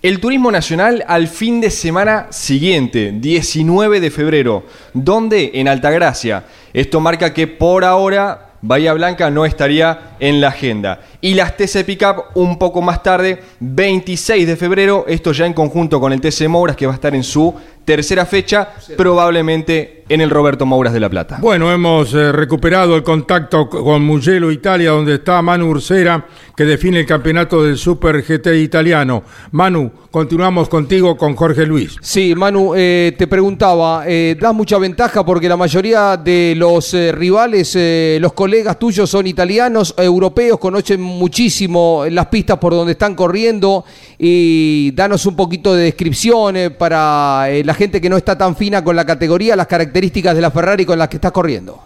[0.00, 6.44] El turismo nacional al fin de semana siguiente, 19 de febrero, donde en Altagracia.
[6.72, 11.00] Esto marca que por ahora Bahía Blanca no estaría en la agenda.
[11.20, 16.00] Y las TC Pickup un poco más tarde, 26 de febrero, esto ya en conjunto
[16.00, 20.28] con el TC Mouras que va a estar en su tercera fecha, probablemente en el
[20.28, 21.38] Roberto Mouras de La Plata.
[21.40, 26.98] Bueno, hemos eh, recuperado el contacto con Mugello Italia, donde está Manu Ursera, que define
[26.98, 29.22] el campeonato del Super GT italiano.
[29.52, 31.94] Manu, continuamos contigo con Jorge Luis.
[32.00, 37.78] Sí, Manu, eh, te preguntaba, eh, das mucha ventaja porque la mayoría de los rivales,
[38.20, 43.84] los colegas tuyos son italianos, europeos, conocen muchísimo las pistas por donde están corriendo
[44.18, 48.96] y danos un poquito de descripción para la gente que no está tan fina con
[48.96, 51.80] la categoría, las características de la Ferrari con las que estás corriendo.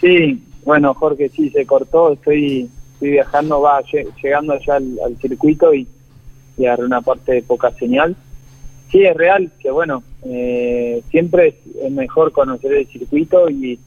[0.00, 3.82] Sí, bueno, Jorge, sí, se cortó, estoy, estoy viajando, va
[4.22, 5.86] llegando allá al, circuito y,
[6.56, 8.16] y agarré una parte de poca señal.
[8.90, 13.78] Sí, es real que, bueno, eh, siempre es, mejor conocer el circuito y,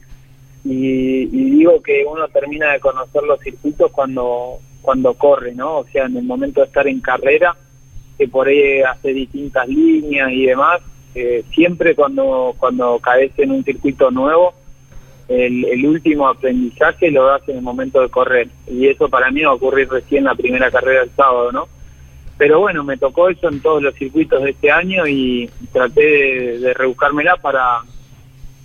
[0.64, 5.78] y, digo que uno termina de conocer los circuitos cuando, cuando corre, ¿no?
[5.78, 7.56] O sea, en el momento de estar en carrera
[8.18, 10.82] que por ahí hace distintas líneas y demás.
[11.14, 14.54] Eh, siempre cuando, cuando caes en un circuito nuevo,
[15.28, 18.48] el, último aprendizaje lo das en el momento de correr.
[18.66, 21.68] Y eso para mí va a ocurrir recién la primera carrera del sábado, ¿no?
[22.36, 26.74] Pero bueno, me tocó eso en todos los circuitos de este año y traté de,
[26.74, 27.82] rebuscármela para,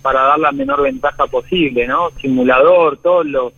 [0.02, 2.10] para dar la menor ventaja posible, ¿no?
[2.20, 3.52] Simulador, todos los,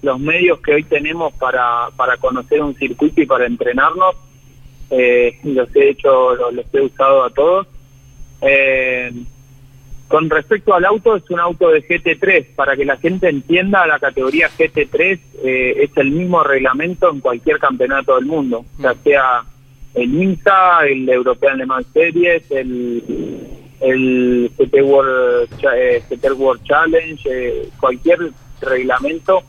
[0.00, 4.14] los medios que hoy tenemos para, para conocer un circuito y para entrenarnos
[4.90, 7.66] eh, los he hecho, los, he usado a todos.
[8.44, 9.10] Eh,
[10.08, 12.54] con respecto al auto, es un auto de GT3.
[12.54, 17.58] Para que la gente entienda, la categoría GT3 eh, es el mismo reglamento en cualquier
[17.58, 19.02] campeonato del mundo, ya mm.
[19.02, 19.42] sea
[19.94, 23.02] el INSA, el European Le Mans Series, el,
[23.80, 28.18] el GT World, eh, GT World Challenge, eh, cualquier
[28.60, 29.42] reglamento,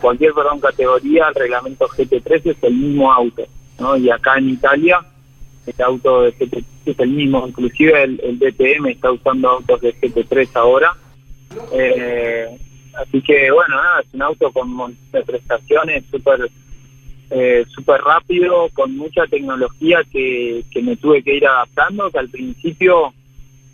[0.00, 3.42] cualquier perdón, categoría, el reglamento GT3 es el mismo auto.
[3.80, 3.96] ¿no?
[3.96, 5.00] Y acá en Italia,
[5.66, 9.94] este auto de GT3 es el mismo, inclusive el, el DTM está usando autos de
[9.94, 10.96] GT3 ahora.
[11.72, 12.46] Eh,
[12.94, 16.50] así que bueno, nada, es un auto con de prestaciones súper
[17.30, 22.28] eh, super rápido, con mucha tecnología que, que me tuve que ir adaptando, que al
[22.28, 23.12] principio,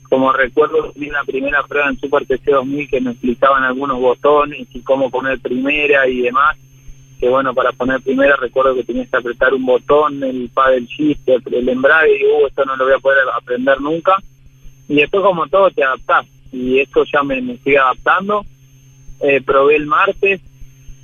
[0.09, 4.67] como recuerdo, en la primera prueba en Super TC 2000 que me explicaban algunos botones
[4.73, 6.57] y cómo poner primera y demás,
[7.23, 11.29] que bueno, para poner primera recuerdo que tenías que apretar un botón, el paddle shift,
[11.29, 14.17] el embrague, y uh, esto no lo voy a poder aprender nunca.
[14.89, 18.45] Y después como todo te adaptás, y esto ya me, me sigue adaptando.
[19.21, 20.41] Eh, probé el martes,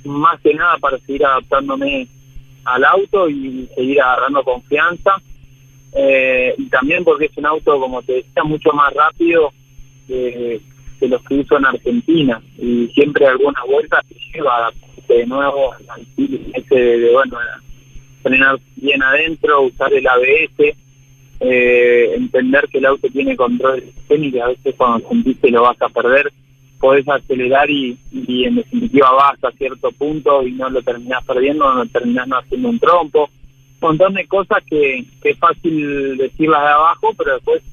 [0.03, 2.09] más que nada para seguir adaptándome
[2.65, 5.21] al auto y seguir agarrando confianza.
[5.93, 9.53] Eh, y también porque es un auto, como te decía, mucho más rápido
[10.05, 10.59] que,
[10.99, 12.41] los que uso en Argentina.
[12.57, 14.69] Y siempre alguna vuelta te lleva
[15.13, 15.73] de nuevo
[16.53, 17.37] ese de, bueno,
[18.21, 20.75] frenar bien adentro, usar el ABS,
[21.41, 25.63] eh, entender que el auto tiene control y que a veces cuando sentís que lo
[25.63, 26.31] vas a perder,
[26.79, 31.85] podés acelerar y, en definitiva vas a cierto punto y no lo terminás perdiendo, no
[31.87, 33.29] terminás no haciendo un trompo.
[33.81, 37.63] Un montón de cosas que, que es fácil decirlas de abajo, pero después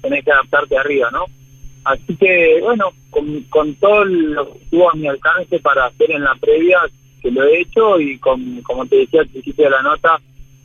[0.00, 1.26] tenés que adaptarte arriba, ¿no?
[1.84, 6.34] Así que, bueno, con, todo lo que estuvo a mi alcance para hacer en la
[6.36, 6.78] previa,
[7.20, 10.20] que lo he hecho y con, como te decía al principio de la nota,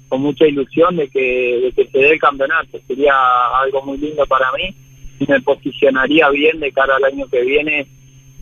[0.09, 2.80] con mucha ilusión de que, de que se dé el campeonato.
[2.88, 3.13] Sería
[3.61, 4.74] algo muy lindo para mí
[5.20, 7.88] y me posicionaría bien de cara al año que viene,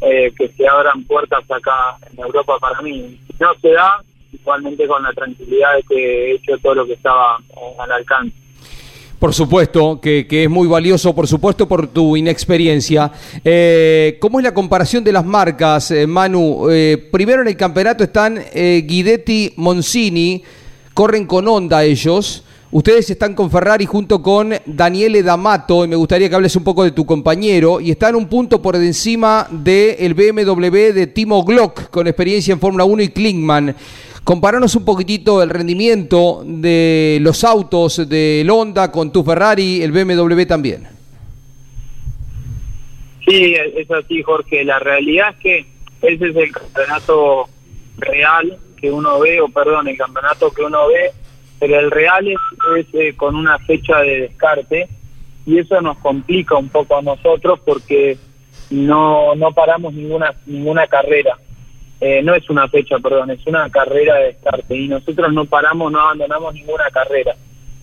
[0.02, 3.18] eh, que se abran puertas acá en Europa para mí.
[3.28, 4.04] Si no se da,
[4.34, 7.38] igualmente con la tranquilidad de que he hecho todo lo que estaba
[7.80, 8.45] al alcance.
[9.20, 13.12] Por supuesto, que, que, es muy valioso, por supuesto, por tu inexperiencia.
[13.44, 16.70] Eh, ¿Cómo es la comparación de las marcas, eh, Manu?
[16.70, 20.44] Eh, primero en el campeonato están eh, Guidetti, Moncini,
[20.94, 22.44] corren con Honda ellos.
[22.72, 26.84] Ustedes están con Ferrari junto con Daniele D'Amato, y me gustaría que hables un poco
[26.84, 32.06] de tu compañero, y están un punto por encima del BMW de Timo Glock, con
[32.08, 33.76] experiencia en Fórmula 1 y Klingman.
[34.26, 40.46] Comparanos un poquitito el rendimiento de los autos del Honda con tu Ferrari, el BMW
[40.48, 40.88] también.
[43.24, 44.64] Sí, es así, Jorge.
[44.64, 45.66] La realidad es que
[46.02, 47.48] ese es el campeonato
[48.00, 51.12] real que uno ve, o perdón, el campeonato que uno ve,
[51.60, 52.38] pero el real es,
[52.80, 54.90] es eh, con una fecha de descarte
[55.46, 58.18] y eso nos complica un poco a nosotros porque
[58.72, 61.38] no no paramos ninguna ninguna carrera.
[62.02, 65.92] Eh, no es una fecha, perdón, es una carrera de descarte y nosotros no paramos,
[65.92, 67.36] no abandonamos ninguna carrera.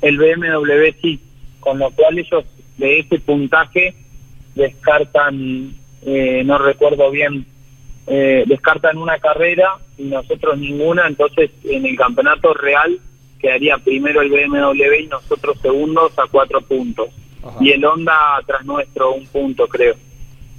[0.02, 1.20] El BMW sí,
[1.60, 2.44] con lo cual ellos
[2.76, 3.94] de ese puntaje
[4.54, 7.46] descartan, eh, no recuerdo bien,
[8.06, 12.98] eh, descartan una carrera y nosotros ninguna, entonces en el campeonato real
[13.40, 17.08] quedaría primero el BMW y nosotros segundos a cuatro puntos.
[17.42, 17.56] Ajá.
[17.60, 19.94] Y el Honda tras nuestro un punto, creo.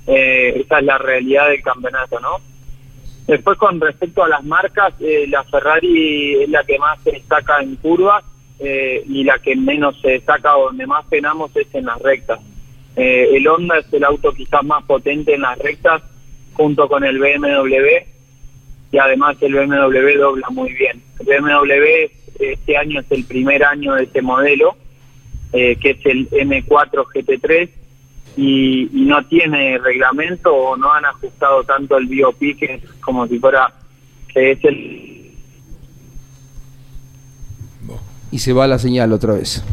[0.08, 2.38] Eh, esa es la realidad del campeonato, ¿no?
[3.28, 7.62] Después con respecto a las marcas, eh, la Ferrari es la que más se destaca
[7.62, 8.24] en curvas
[8.60, 12.40] eh, y la que menos se destaca o donde más penamos es en las rectas.
[12.96, 16.04] Eh, el Honda es el auto quizás más potente en las rectas
[16.54, 18.06] junto con el BMW
[18.92, 21.02] y además el BMW dobla muy bien.
[21.20, 24.76] El BMW este año es el primer año de este modelo,
[25.54, 27.70] eh, que es el M4 GT3
[28.36, 33.28] y, y, no tiene reglamento o no han ajustado tanto el BOP que es como
[33.28, 33.72] si fuera
[34.34, 35.34] que es el
[38.32, 39.64] y se va la señal otra vez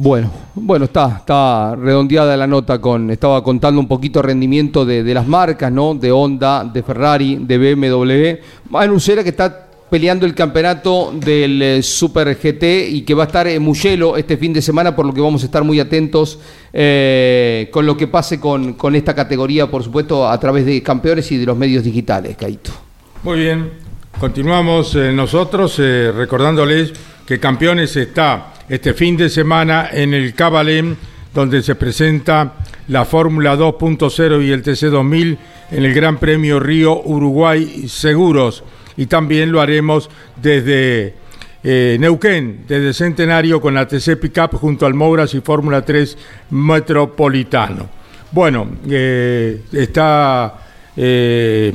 [0.00, 5.12] bueno, bueno, está, está redondeada la nota con, estaba contando un poquito rendimiento de, de
[5.12, 5.92] las marcas, ¿no?
[5.96, 8.70] De Honda, de Ferrari, de BMW.
[8.70, 13.26] Manu Cera que está peleando el campeonato del eh, Super GT y que va a
[13.26, 16.38] estar en Mugello este fin de semana, por lo que vamos a estar muy atentos
[16.72, 21.30] eh, con lo que pase con, con, esta categoría, por supuesto, a través de campeones
[21.32, 22.72] y de los medios digitales, Caito.
[23.22, 23.70] Muy bien,
[24.20, 26.92] continuamos eh, nosotros eh, recordándoles
[27.26, 30.96] que Campeones está este fin de semana en el Cabalén,
[31.34, 32.54] donde se presenta
[32.86, 35.38] la Fórmula 2.0 y el TC2000
[35.72, 38.62] en el Gran Premio Río Uruguay Seguros
[38.98, 41.14] y también lo haremos desde
[41.64, 46.18] eh, Neuquén, desde Centenario con la TC Pickup junto al Mouras y Fórmula 3
[46.50, 47.88] Metropolitano.
[48.32, 50.58] Bueno, eh, está
[50.96, 51.72] eh,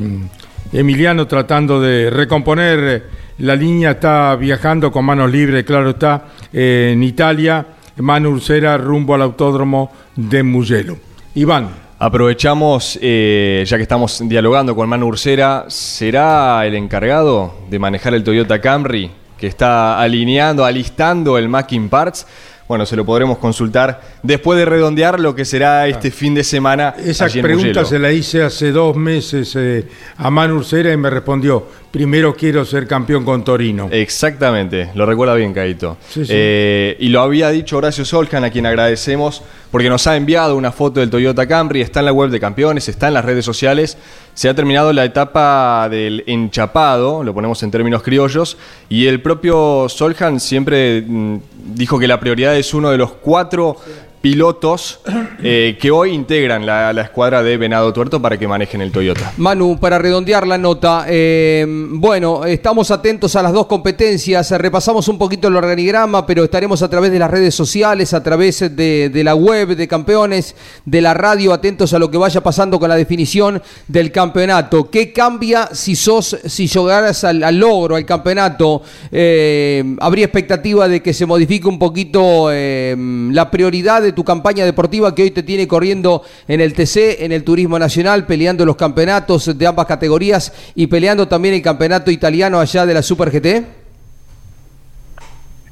[0.71, 7.65] Emiliano tratando de recomponer la línea, está viajando con manos libres, claro está, en Italia,
[7.97, 10.97] Manu Ursera rumbo al autódromo de Mugello.
[11.35, 11.82] Iván.
[12.05, 18.25] Aprovechamos, eh, ya que estamos dialogando con Manu Ursera, ¿será el encargado de manejar el
[18.25, 22.27] Toyota Camry que está alineando, alistando el Macking Parts?
[22.67, 26.93] Bueno, se lo podremos consultar después de redondear lo que será este fin de semana.
[26.97, 29.87] Esa pregunta se la hice hace dos meses eh,
[30.17, 33.87] a Manu Ursera y me respondió, primero quiero ser campeón con Torino.
[33.91, 35.97] Exactamente, lo recuerda bien, Caito.
[36.09, 36.31] Sí, sí.
[36.33, 40.71] Eh, y lo había dicho Horacio Soljan, a quien agradecemos, porque nos ha enviado una
[40.71, 43.99] foto del Toyota Camry, está en la web de campeones, está en las redes sociales.
[44.33, 48.57] Se ha terminado la etapa del enchapado, lo ponemos en términos criollos,
[48.89, 51.37] y el propio Soljan siempre mm,
[51.75, 53.77] dijo que la prioridad es uno de los cuatro
[54.23, 55.01] pilotos
[55.43, 59.33] eh, que hoy integran la, la escuadra de Venado Tuerto para que manejen el Toyota.
[59.35, 65.17] Manu, para redondear la nota, eh, bueno, estamos atentos a las dos competencias, repasamos un
[65.17, 69.35] poquito el organigrama, pero estaremos a través de las redes sociales, a través de, la
[69.35, 70.55] web de campeones,
[70.85, 74.89] de la radio, atentos a lo que vaya pasando con la definición del campeonato.
[74.89, 78.83] ¿Qué cambia si sos, si llegaras al, logro, al campeonato?
[79.11, 85.13] Eh, ¿Habría expectativa de que se modifique un poquito la prioridad de tu campaña deportiva
[85.13, 89.57] que hoy te tiene corriendo en el TC, en el Turismo Nacional, peleando los campeonatos
[89.57, 93.65] de ambas categorías y peleando también el campeonato italiano allá de la Super GT?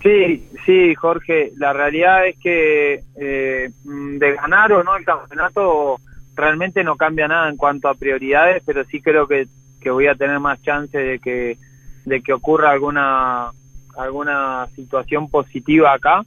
[0.01, 1.51] Sí, sí, Jorge.
[1.57, 5.97] La realidad es que eh, de ganar o no el campeonato
[6.35, 9.47] realmente no cambia nada en cuanto a prioridades, pero sí creo que,
[9.79, 11.57] que voy a tener más chance de que
[12.05, 13.51] de que ocurra alguna
[13.95, 16.23] alguna situación positiva acá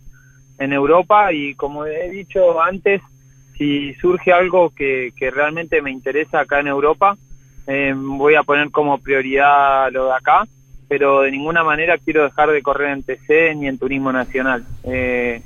[0.58, 3.00] en Europa y como he dicho antes,
[3.56, 7.16] si surge algo que, que realmente me interesa acá en Europa,
[7.66, 10.44] eh, voy a poner como prioridad lo de acá
[10.88, 14.64] pero de ninguna manera quiero dejar de correr en TC ni en Turismo Nacional.
[14.84, 15.42] Eh,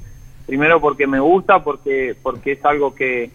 [0.47, 3.31] primero porque me gusta, porque porque es algo que,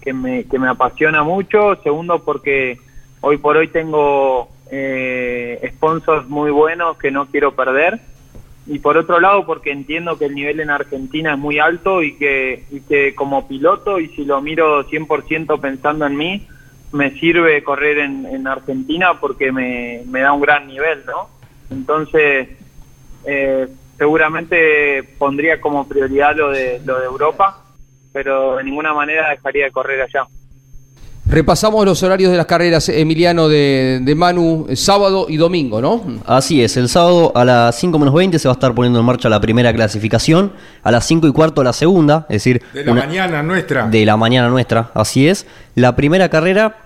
[0.00, 1.76] que, me, que me apasiona mucho.
[1.82, 2.78] Segundo porque
[3.20, 7.98] hoy por hoy tengo eh, sponsors muy buenos que no quiero perder.
[8.68, 12.16] Y por otro lado porque entiendo que el nivel en Argentina es muy alto y
[12.16, 16.46] que, y que como piloto, y si lo miro 100% pensando en mí,
[16.92, 21.30] me sirve correr en, en Argentina porque me, me da un gran nivel, ¿no?
[21.70, 22.48] Entonces,
[23.24, 27.64] eh, seguramente pondría como prioridad lo de, lo de Europa,
[28.12, 30.26] pero de ninguna manera dejaría de correr allá.
[31.28, 36.02] Repasamos los horarios de las carreras, Emiliano, de, de Manu, eh, sábado y domingo, ¿no?
[36.24, 39.04] Así es, el sábado a las 5 menos 20 se va a estar poniendo en
[39.04, 40.52] marcha la primera clasificación,
[40.82, 42.62] a las 5 y cuarto la segunda, es decir...
[42.72, 43.86] De la una- mañana nuestra.
[43.88, 45.46] de la mañana nuestra, así es.
[45.74, 46.76] La primera carrera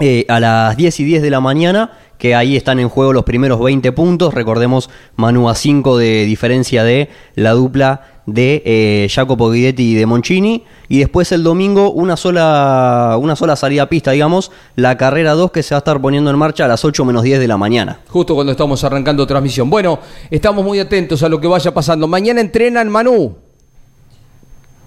[0.00, 3.24] eh, a las 10 y 10 de la mañana, que ahí están en juego los
[3.24, 4.32] primeros 20 puntos.
[4.32, 10.06] Recordemos, Manu a 5 de diferencia de la dupla de eh, Jacopo Guidetti y de
[10.06, 10.64] Monchini.
[10.88, 15.50] Y después el domingo una sola, una sola salida a pista, digamos, la carrera 2
[15.50, 17.56] que se va a estar poniendo en marcha a las 8 menos 10 de la
[17.56, 17.98] mañana.
[18.08, 19.70] Justo cuando estamos arrancando transmisión.
[19.70, 19.98] Bueno,
[20.30, 22.06] estamos muy atentos a lo que vaya pasando.
[22.06, 23.36] Mañana entrenan Manu.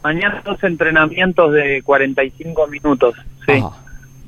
[0.03, 3.15] Mañana dos entrenamientos de 45 minutos,
[3.47, 3.53] sí.
[3.53, 3.71] Ajá.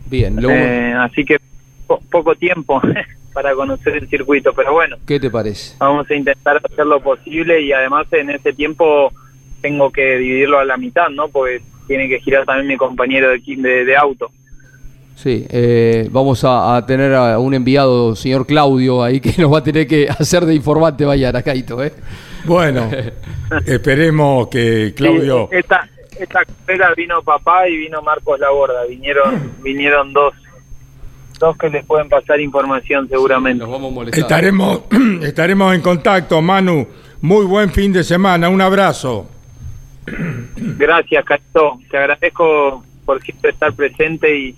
[0.10, 1.38] Bien, lo- Eh, así que
[1.86, 2.82] po- poco tiempo
[3.38, 5.76] para conocer el circuito, pero bueno, ¿qué te parece?
[5.78, 9.14] vamos a intentar hacer lo posible y además en ese tiempo
[9.62, 11.28] tengo que dividirlo a la mitad, ¿no?
[11.28, 14.32] Porque tiene que girar también mi compañero de, de, de auto.
[15.14, 19.60] Sí, eh, vamos a, a tener a un enviado, señor Claudio, ahí que nos va
[19.60, 21.94] a tener que hacer de informante mañana, Caito, ¿eh?
[22.44, 22.90] Bueno,
[23.68, 25.48] esperemos que Claudio...
[25.52, 25.88] Sí, esta,
[26.20, 30.34] esta carrera vino papá y vino Marcos Laborda, vinieron, vinieron dos,
[31.40, 33.64] dos que les pueden pasar información seguramente.
[33.64, 34.20] Nos vamos a molestar.
[34.22, 34.82] Estaremos,
[35.22, 36.88] estaremos en contacto, Manu.
[37.22, 38.50] Muy buen fin de semana.
[38.50, 39.30] Un abrazo.
[40.56, 41.80] Gracias, Caito.
[41.90, 44.56] Te agradezco por siempre estar presente y,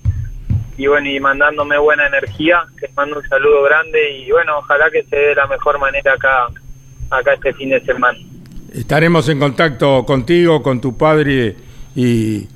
[0.77, 2.61] y bueno, y mandándome buena energía.
[2.79, 6.13] Te mando un saludo grande y bueno, ojalá que se dé de la mejor manera
[6.13, 6.47] acá,
[7.09, 8.17] acá este fin de semana.
[8.73, 11.55] Estaremos en contacto contigo, con tu padre
[11.95, 12.47] y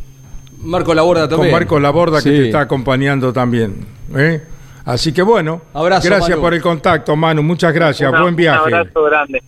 [0.59, 1.51] Marco Laborda con también.
[1.51, 2.29] Marco Laborda que Sí.
[2.29, 3.85] te está acompañando también.
[4.15, 4.41] ¿Eh?
[4.85, 6.41] Así que bueno, Abrazo, gracias Manu.
[6.41, 7.41] por el contacto, Manu.
[7.43, 8.09] Muchas gracias.
[8.09, 8.67] Una- Buen viaje.
[8.67, 9.41] Un abrazo grande.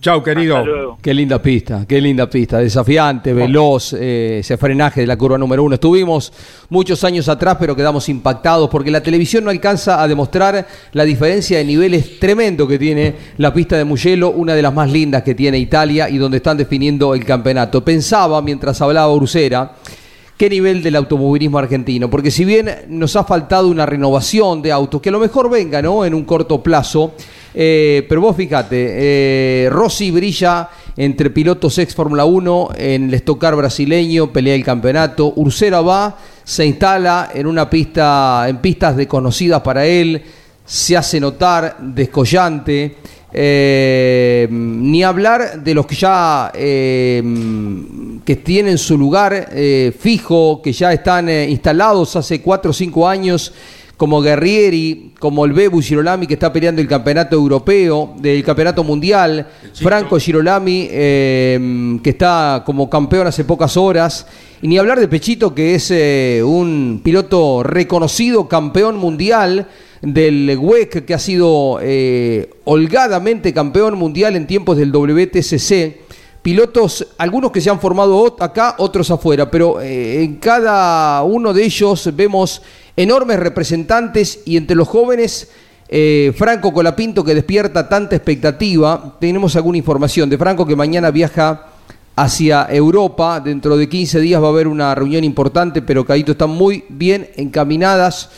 [0.00, 0.96] Chau, querido.
[1.02, 5.62] Qué linda pista, qué linda pista, desafiante, veloz, eh, ese frenaje de la curva número
[5.62, 5.74] uno.
[5.74, 6.32] Estuvimos
[6.70, 11.58] muchos años atrás, pero quedamos impactados porque la televisión no alcanza a demostrar la diferencia
[11.58, 15.34] de niveles tremendo que tiene la pista de Mugello, una de las más lindas que
[15.34, 17.84] tiene Italia y donde están definiendo el campeonato.
[17.84, 19.72] Pensaba mientras hablaba Ursera
[20.40, 25.02] qué nivel del automovilismo argentino, porque si bien nos ha faltado una renovación de autos,
[25.02, 26.02] que a lo mejor venga ¿no?
[26.02, 27.12] en un corto plazo,
[27.52, 33.54] eh, pero vos fíjate, eh, Rossi brilla entre pilotos ex Fórmula 1 en el estocar
[33.54, 39.84] brasileño, pelea el campeonato, Ursera va, se instala en una pista, en pistas desconocidas para
[39.84, 40.22] él,
[40.64, 42.96] se hace notar, descollante.
[43.32, 47.22] Eh, ni hablar de los que ya eh,
[48.24, 53.52] que tienen su lugar eh, fijo, que ya están instalados hace 4 o 5 años,
[53.96, 59.46] como Guerrieri, como el Bebu Girolami, que está peleando el campeonato europeo, del campeonato mundial,
[59.74, 64.26] Franco Girolami, que está como campeón hace pocas horas,
[64.62, 65.90] y ni hablar de Pechito, que es
[66.42, 69.68] un piloto reconocido, campeón mundial
[70.02, 75.96] del WEC, que ha sido eh, holgadamente campeón mundial en tiempos del WTCC,
[76.42, 81.64] pilotos, algunos que se han formado acá, otros afuera, pero eh, en cada uno de
[81.64, 82.62] ellos vemos
[82.96, 85.50] enormes representantes y entre los jóvenes...
[85.92, 89.16] Eh, Franco Colapinto que despierta tanta expectativa.
[89.18, 91.66] Tenemos alguna información de Franco que mañana viaja
[92.14, 93.40] hacia Europa.
[93.40, 97.28] Dentro de 15 días va a haber una reunión importante, pero Caíto están muy bien
[97.34, 98.30] encaminadas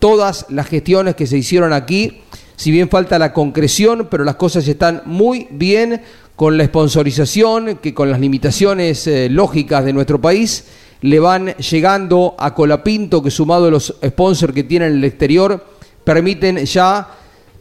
[0.00, 2.22] todas las gestiones que se hicieron aquí.
[2.56, 6.02] Si bien falta la concreción, pero las cosas están muy bien
[6.34, 10.64] con la sponsorización, que con las limitaciones eh, lógicas de nuestro país
[11.02, 15.64] le van llegando a Colapinto, que sumado a los sponsors que tienen en el exterior,
[16.04, 17.08] permiten ya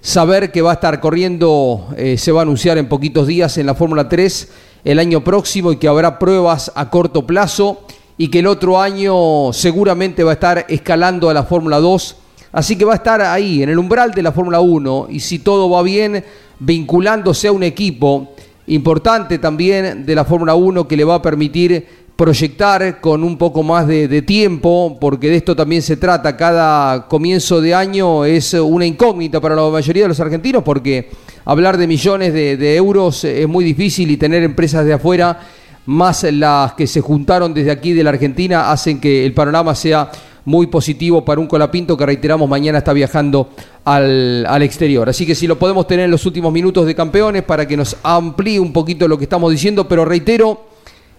[0.02, 3.66] saber que va a estar corriendo, eh, se va a anunciar en poquitos días en
[3.66, 4.50] la Fórmula 3
[4.86, 7.82] el año próximo y que habrá pruebas a corto plazo
[8.18, 12.16] y que el otro año seguramente va a estar escalando a la Fórmula 2.
[12.52, 15.40] Así que va a estar ahí, en el umbral de la Fórmula 1 y si
[15.40, 16.24] todo va bien,
[16.60, 18.34] vinculándose a un equipo
[18.68, 21.86] importante también de la Fórmula 1 que le va a permitir
[22.16, 26.36] proyectar con un poco más de, tiempo, porque de esto también se trata.
[26.36, 31.10] Cada comienzo de año es una incógnita para la mayoría de los argentinos, porque
[31.46, 35.40] hablar de millones de, de euros es muy difícil y tener empresas de afuera,
[35.86, 40.12] más las que se juntaron desde aquí de la Argentina, hacen que el panorama sea
[40.50, 43.50] muy positivo para un Colapinto que reiteramos mañana está viajando
[43.86, 45.08] al, al, exterior.
[45.08, 47.96] Así que si lo podemos tener en los últimos minutos de campeones para que nos
[48.02, 50.66] amplíe un poquito lo que estamos diciendo, pero reitero,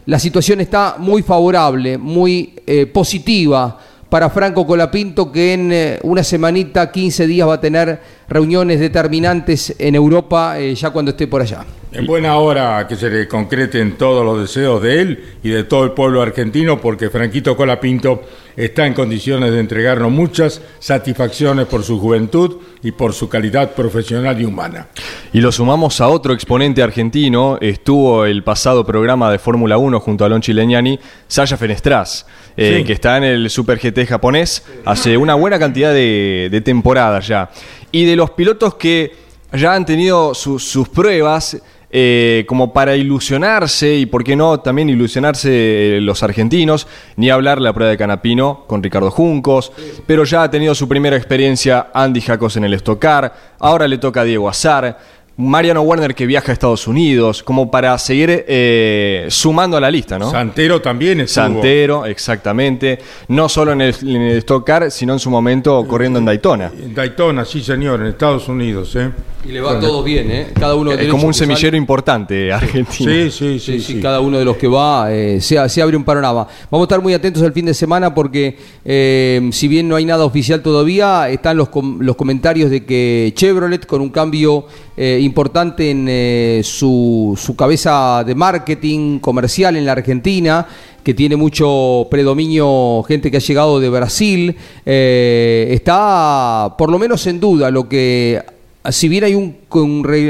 [0.06, 3.78] la situación está muy favorable, muy eh, positiva
[4.08, 8.00] para Franco Colapinto, que en eh, una semanita, 15 días, va a tener
[8.30, 11.66] reuniones determinantes en Europa eh, ya cuando esté por allá.
[11.92, 15.82] En buena hora que se le concreten todos los deseos de él y de todo
[15.82, 18.22] el pueblo argentino, porque Franquito Colapinto
[18.56, 24.40] está en condiciones de entregarnos muchas satisfacciones por su juventud y por su calidad profesional
[24.40, 24.86] y humana.
[25.32, 30.24] Y lo sumamos a otro exponente argentino, estuvo el pasado programa de Fórmula 1 junto
[30.24, 32.24] a Lonchi Leñani, Sasha Fenestraz,
[32.56, 32.84] eh, sí.
[32.84, 37.50] que está en el Super GT japonés hace una buena cantidad de, de temporadas ya.
[37.93, 39.12] Y de los pilotos que
[39.53, 41.61] ya han tenido su, sus pruebas,
[41.93, 46.86] eh, como para ilusionarse y por qué no también ilusionarse eh, los argentinos,
[47.16, 49.72] ni hablar la prueba de Canapino con Ricardo Juncos,
[50.07, 54.20] pero ya ha tenido su primera experiencia Andy Jacos en el Estocar, ahora le toca
[54.20, 54.99] a Diego Azar.
[55.41, 60.18] Mariano Werner que viaja a Estados Unidos, como para seguir eh, sumando a la lista,
[60.18, 60.30] ¿no?
[60.30, 61.45] Santero también estuvo.
[61.45, 62.99] Santero, exactamente.
[63.28, 66.70] No solo en el, en el Stock Car, sino en su momento corriendo en Daytona.
[66.78, 69.11] En Daytona, sí señor, en Estados Unidos, ¿eh?
[69.45, 69.86] Y le va bueno.
[69.86, 70.49] todo bien, ¿eh?
[70.59, 73.11] Cada uno Es como un semillero importante Argentina.
[73.11, 73.80] Sí, sí, sí.
[73.80, 74.01] sí, sí.
[74.01, 76.47] Cada uno de los que va eh, se, se, abre un panorama.
[76.70, 80.05] Vamos a estar muy atentos el fin de semana porque, eh, si bien no hay
[80.05, 84.66] nada oficial todavía, están los, com los comentarios de que Chevrolet, con un cambio
[84.97, 90.66] eh, importante en eh, su, su, cabeza de marketing comercial en la Argentina,
[91.03, 97.26] que tiene mucho predominio, gente que ha llegado de Brasil, eh, está por lo menos
[97.26, 98.43] en duda lo que
[98.91, 99.57] si bien hay un,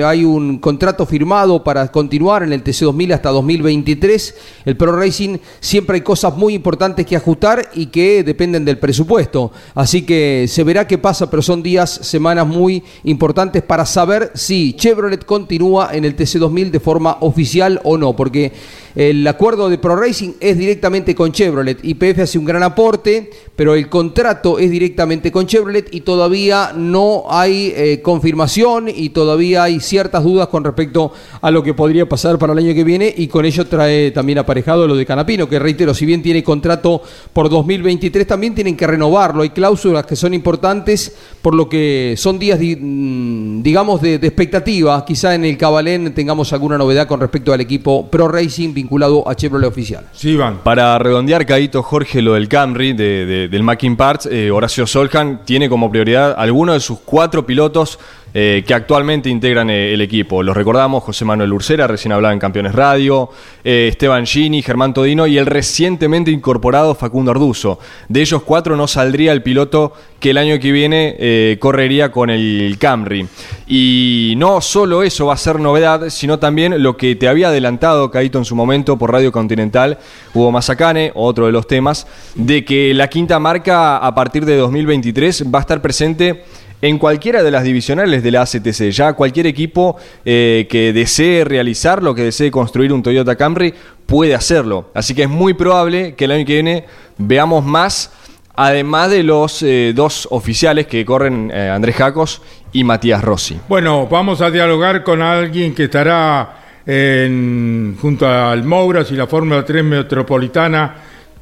[0.05, 4.35] hay un contrato firmado para continuar en el TC2000 hasta 2023,
[4.67, 9.53] el Pro Racing siempre hay cosas muy importantes que ajustar y que dependen del presupuesto.
[9.75, 14.75] Así que se verá qué pasa, pero son días, semanas muy importantes para saber si
[14.75, 18.53] Chevrolet continúa en el TC2000 de forma oficial o no, porque
[18.95, 21.79] el acuerdo de Pro Racing es directamente con Chevrolet.
[21.83, 27.25] YPF hace un gran aporte, pero el contrato es directamente con Chevrolet y todavía no
[27.29, 32.39] hay eh, confirmación y todavía hay ciertas dudas con respecto a lo que podría pasar
[32.39, 35.59] para el año que viene y con ello trae también aparejado lo de Canapino, que
[35.59, 37.03] reitero, si bien tiene contrato
[37.33, 39.43] por 2023, también tienen que renovarlo.
[39.43, 45.05] Hay cláusulas que son importantes, por lo que son días, mm, digamos, de, de expectativa.
[45.05, 49.35] Quizá en el Cabalén tengamos alguna novedad con respecto al equipo Pro Racing vinculado a
[49.35, 50.07] Chevrolet Oficial.
[50.13, 50.59] Sí, van.
[50.59, 55.45] Para redondear, Caíto Jorge, lo del Camry, de, de, del Mackin Parts, eh, Horacio Soljan
[55.45, 57.99] tiene como prioridad alguno de sus cuatro pilotos
[58.33, 60.45] eh, que actualmente integran eh, el equipo.
[60.45, 63.29] Los recordamos, José Manuel Ursera, recién hablaba en Campeones Radio,
[63.65, 67.81] eh, Esteban Gini, Germán Todino y el recientemente incorporado Facundo Arduzo.
[68.09, 72.77] De ellos cuatro no saldría el piloto que el año que viene correría con el
[72.79, 73.27] Camry.
[73.67, 78.11] Y no solo eso va a ser novedad, sino también lo que te había adelantado,
[78.11, 79.99] Caito, en su momento por Radio Continental,
[80.35, 85.47] Hugo Mazacane, otro de los temas, de que la quinta marca a partir de 2023
[85.53, 86.45] va a estar presente
[86.83, 88.91] en cualquiera de las divisionales de la ACTC.
[88.91, 93.75] Ya cualquier equipo eh, que desee realizarlo, que desee construir un Toyota Camry,
[94.07, 94.91] puede hacerlo.
[94.95, 96.85] Así que es muy probable que el año que viene
[97.19, 98.13] veamos más,
[98.57, 102.41] además de los eh, dos oficiales que corren eh, Andrés Jacos
[102.73, 103.59] y Matías Rossi.
[103.69, 106.57] Bueno, vamos a dialogar con alguien que estará
[106.87, 110.95] en- junto al Mouras y la Fórmula 3 Metropolitana,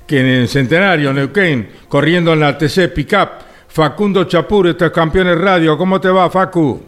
[0.07, 3.48] que en el Centenario, Neuquén, corriendo en la TC Pickup.
[3.69, 5.77] Facundo Chapur, esto es Campeones Radio.
[5.77, 6.81] ¿Cómo te va, Facu?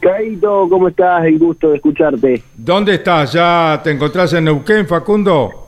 [0.00, 1.24] Caito, ¿cómo estás?
[1.24, 2.42] El gusto de escucharte.
[2.56, 3.32] ¿Dónde estás?
[3.32, 5.66] ¿Ya te encontrás en Neuquén, Facundo?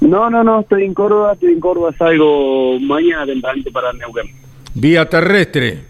[0.00, 4.30] No, no, no, estoy en Córdoba, estoy en Córdoba, salgo mañana tempranito para Neuquén.
[4.74, 5.84] Vía terrestre.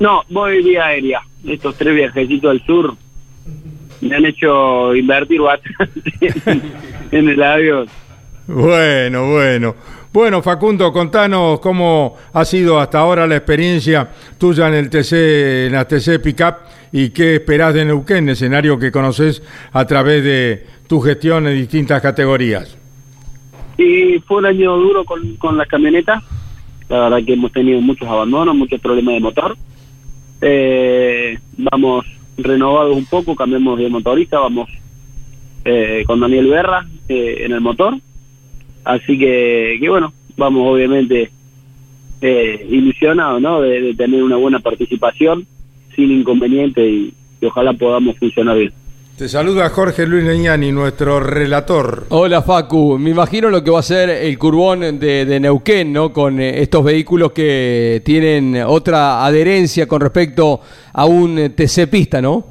[0.00, 1.22] No, voy vía aérea.
[1.46, 2.94] Estos tres viajecitos al sur
[4.00, 6.02] me han hecho invertir bastante
[7.12, 7.86] en el avión.
[8.46, 9.74] Bueno, bueno.
[10.12, 15.72] Bueno, Facundo, contanos cómo ha sido hasta ahora la experiencia tuya en el TC, en
[15.72, 16.54] la TC Pickup
[16.92, 19.42] y qué esperás de Neuquén, escenario que conoces
[19.72, 22.78] a través de tu gestión en distintas categorías.
[23.76, 26.24] Y fue un año duro con, con las camionetas.
[26.88, 29.56] La verdad que hemos tenido muchos abandonos, muchos problemas de motor.
[30.40, 32.06] Eh, vamos
[32.38, 34.70] renovados un poco, cambiamos de motorista, vamos
[35.64, 37.98] eh, con Daniel Berra eh, en el motor.
[38.88, 41.30] Así que, que bueno, vamos obviamente
[42.22, 43.60] eh, ilusionados ¿no?
[43.60, 45.46] de, de tener una buena participación
[45.94, 48.72] sin inconveniente y, y ojalá podamos funcionar bien.
[49.18, 52.06] Te saluda Jorge Luis Leñani, nuestro relator.
[52.08, 56.10] Hola Facu, me imagino lo que va a ser el curbón de, de Neuquén, ¿no?
[56.10, 60.62] Con eh, estos vehículos que tienen otra adherencia con respecto
[60.94, 62.42] a un eh, TC pista, ¿no?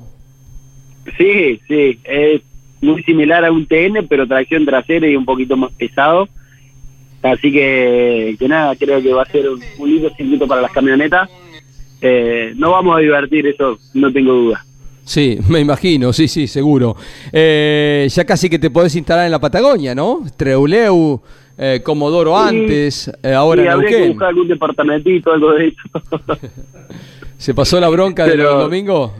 [1.17, 2.43] Sí, sí, es
[2.81, 6.27] muy similar a un TN, pero tracción trasera y un poquito más pesado.
[7.23, 10.71] Así que, que nada, creo que va a ser un, un lindo circuito para las
[10.71, 11.29] camionetas.
[12.01, 14.63] Eh, nos vamos a divertir, eso no tengo duda.
[15.03, 16.95] Sí, me imagino, sí, sí, seguro.
[17.33, 20.21] Eh, ya casi que te podés instalar en la Patagonia, ¿no?
[20.37, 21.19] Treuleu,
[21.57, 22.55] eh, Comodoro Sí.
[22.55, 26.37] antes, eh, ahora habría que buscar algún departamentito, algo de eso.
[27.37, 29.13] ¿Se pasó la bronca de Pero- del domingo?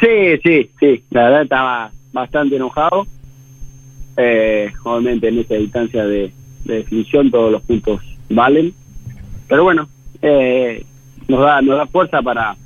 [0.00, 3.06] Sí, sí, sí, la verdad estaba bastante enojado.
[4.16, 6.32] Eh, obviamente en esta distancia de,
[6.64, 8.74] de definición todos los puntos valen.
[9.48, 9.88] Pero bueno,
[10.22, 10.84] eh,
[11.28, 12.56] nos da nos da fuerza para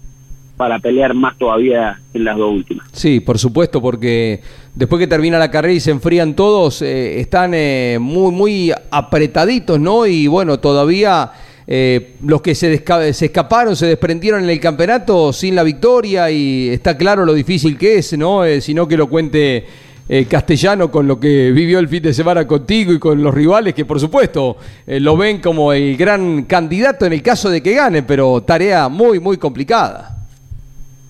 [0.57, 2.87] para pelear más todavía en las dos últimas.
[2.93, 4.41] Sí, por supuesto, porque
[4.74, 9.80] después que termina la carrera y se enfrían todos, eh, están eh, muy, muy apretaditos,
[9.80, 10.07] ¿no?
[10.07, 11.32] Y bueno, todavía
[11.67, 16.69] eh, los que se, se escaparon, se desprendieron en el campeonato sin la victoria y
[16.69, 18.45] está claro lo difícil que es, ¿no?
[18.45, 19.65] Eh, sino que lo cuente
[20.07, 23.73] eh, Castellano con lo que vivió el fin de semana contigo y con los rivales
[23.73, 27.75] que por supuesto eh, lo ven como el gran candidato en el caso de que
[27.75, 30.15] gane, pero tarea muy, muy complicada.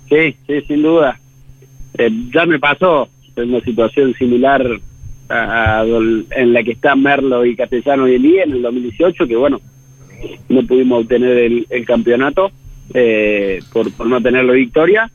[0.09, 1.18] Sí, sí, sin duda.
[1.98, 4.64] Eh, ya me pasó en una situación similar
[5.28, 9.34] a, a en la que está Merlo y Castellano hoy en en el 2018, que
[9.34, 9.61] bueno,
[10.48, 12.50] no pudimos obtener el, el campeonato
[12.92, 15.10] eh, por, por no tener la victoria.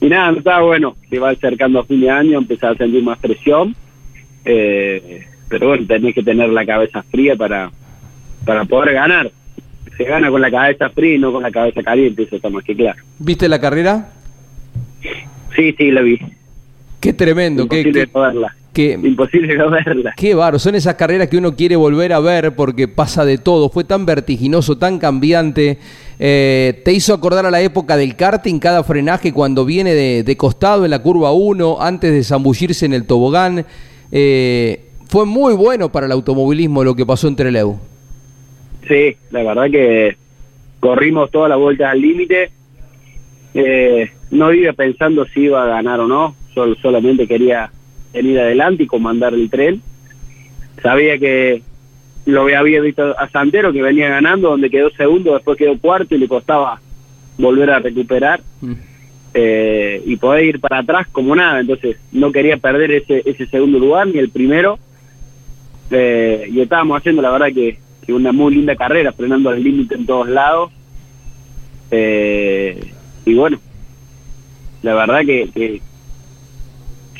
[0.00, 3.18] Y nada, estaba bueno, se va acercando a fin de año, empezar a sentir más
[3.18, 3.74] presión.
[4.44, 7.70] Eh, pero bueno, tenés que tener la cabeza fría para,
[8.44, 9.30] para poder ganar.
[9.96, 12.62] Se gana con la cabeza fría y no con la cabeza caliente, eso está más
[12.62, 13.02] que claro.
[13.18, 14.12] ¿Viste la carrera?
[15.56, 16.18] Sí, sí, la vi.
[17.00, 18.08] Qué tremendo, qué, qué,
[18.84, 20.14] Imposible no verla.
[20.16, 20.58] qué bárbaro.
[20.58, 23.68] Son esas carreras que uno quiere volver a ver porque pasa de todo.
[23.70, 25.78] Fue tan vertiginoso, tan cambiante.
[26.18, 30.36] Eh, te hizo acordar a la época del karting, cada frenaje cuando viene de, de
[30.36, 33.64] costado en la curva 1, antes de zambullirse en el tobogán.
[34.10, 37.76] Eh, fue muy bueno para el automovilismo lo que pasó en Trelew.
[38.86, 40.16] Sí, la verdad que
[40.80, 42.50] corrimos todas las vueltas al límite.
[43.54, 47.70] Eh, no iba pensando si iba a ganar o no, sol- solamente quería
[48.12, 49.82] venir adelante y comandar el tren.
[50.82, 51.62] Sabía que
[52.26, 56.18] lo había visto a Santero que venía ganando, donde quedó segundo, después quedó cuarto y
[56.18, 56.80] le costaba
[57.38, 58.40] volver a recuperar
[59.32, 61.60] eh, y poder ir para atrás como nada.
[61.60, 64.78] Entonces no quería perder ese, ese segundo lugar ni el primero.
[65.90, 69.94] Eh, y estábamos haciendo la verdad que, que una muy linda carrera, frenando al límite
[69.94, 70.70] en todos lados.
[71.90, 72.92] Eh,
[73.24, 73.58] y bueno,
[74.82, 75.80] la verdad que, que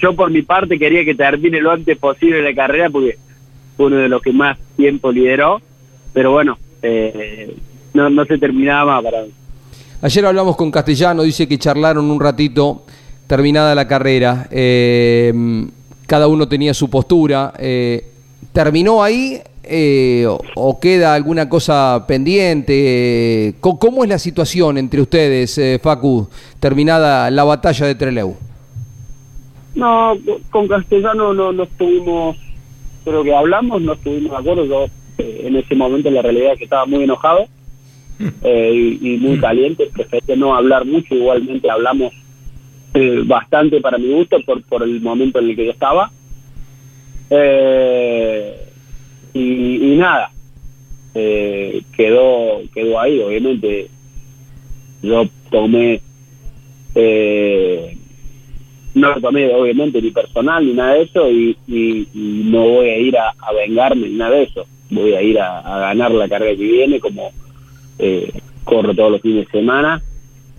[0.00, 3.18] yo por mi parte quería que termine lo antes posible la carrera porque
[3.76, 5.60] fue uno de los que más tiempo lideró,
[6.12, 7.54] pero bueno, eh,
[7.94, 9.24] no, no se terminaba para.
[10.02, 12.84] Ayer hablamos con Castellano, dice que charlaron un ratito,
[13.26, 14.46] terminada la carrera.
[14.50, 15.32] eh,
[16.06, 17.52] cada uno tenía su postura.
[17.58, 18.04] eh,
[18.52, 23.54] ¿Terminó ahí eh, o, o queda alguna cosa pendiente?
[23.60, 26.28] Co- ¿Cómo es la situación entre ustedes, eh, Facu,
[26.60, 28.36] terminada la batalla de Trelew?
[29.78, 30.18] No,
[30.50, 32.36] con Castellano no, no estuvimos,
[33.04, 34.64] creo que hablamos, no estuvimos de acuerdo.
[34.64, 34.86] Yo
[35.18, 37.46] eh, en ese momento la realidad es que estaba muy enojado
[38.42, 42.12] eh, y, y muy caliente, preferí no hablar mucho, igualmente hablamos
[42.92, 46.10] eh, bastante para mi gusto por, por el momento en el que yo estaba.
[47.30, 48.56] Eh,
[49.34, 50.32] y, y nada,
[51.14, 53.88] eh, quedó quedó ahí, obviamente
[55.02, 56.00] yo tomé
[56.96, 57.97] eh,
[58.94, 62.98] no lo tomé obviamente ni personal ni nada de eso y, y- no voy a
[62.98, 64.66] ir a, vengarme ni nada de eso.
[64.90, 67.30] Voy a ir a, ganar la carrera que viene como
[67.98, 68.32] eh,
[68.64, 70.02] corro todos los fines de semana.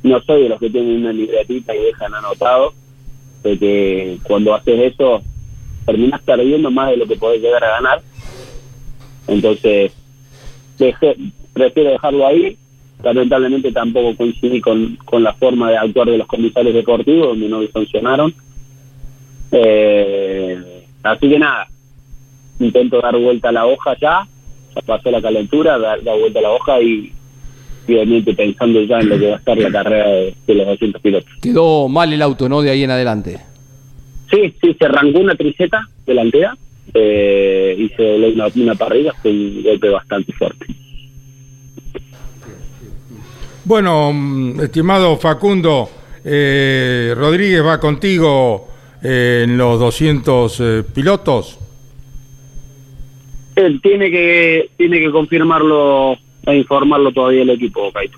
[0.03, 2.73] No soy de los que tienen una libretita y dejan anotado
[3.43, 5.21] de que cuando haces eso
[5.85, 8.01] terminas perdiendo más de lo que podés llegar a ganar.
[9.27, 9.91] Entonces
[11.53, 12.57] prefiero dejarlo ahí
[13.03, 17.61] lamentablemente tampoco coincidí con, con la forma de actuar de los comisarios deportivos donde no
[17.69, 18.33] funcionaron
[19.51, 21.67] eh, así que nada
[22.59, 24.27] intento dar vuelta a la hoja ya
[24.75, 27.11] ya pasó la calentura dar, dar vuelta a la hoja y,
[27.87, 31.01] obviamente pensando ya en lo que va a ser la carrera de, de los 200
[31.01, 32.61] pilotos Quedó mal el auto, ¿no?
[32.61, 33.39] De ahí en adelante.
[34.29, 36.55] Sí, sí, se arrancó una triceta delantera
[36.93, 40.67] eh, y se dobló una, una parrilla, fue un golpe bastante fuerte.
[43.69, 45.87] Bueno, mm, estimado Facundo,
[46.25, 48.67] eh, Rodríguez va contigo
[49.03, 51.59] eh, en los 200 eh, pilotos.
[53.55, 56.17] Él tiene que tiene que confirmarlo
[56.47, 58.17] e informarlo todavía el equipo, Caito.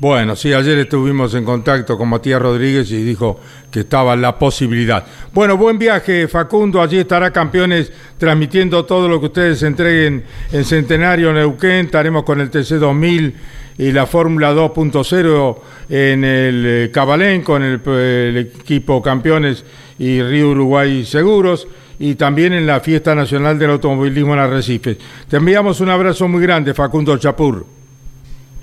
[0.00, 5.04] Bueno, sí, ayer estuvimos en contacto con Matías Rodríguez y dijo que estaba la posibilidad.
[5.34, 6.80] Bueno, buen viaje, Facundo.
[6.80, 10.22] Allí estará Campeones transmitiendo todo lo que ustedes entreguen
[10.52, 11.86] en Centenario Neuquén.
[11.86, 13.32] Estaremos con el TC2000
[13.78, 19.64] y la Fórmula 2.0 en el eh, Cabalén con el, el equipo Campeones
[19.98, 21.66] y Río Uruguay Seguros
[21.98, 24.96] y también en la Fiesta Nacional del Automovilismo en Arrecifes.
[25.28, 27.77] Te enviamos un abrazo muy grande, Facundo Chapur.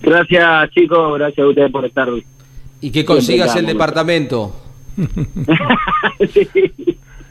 [0.02, 2.10] Gracias, chicos, gracias a ustedes por estar.
[2.82, 4.56] Y que consigas el departamento.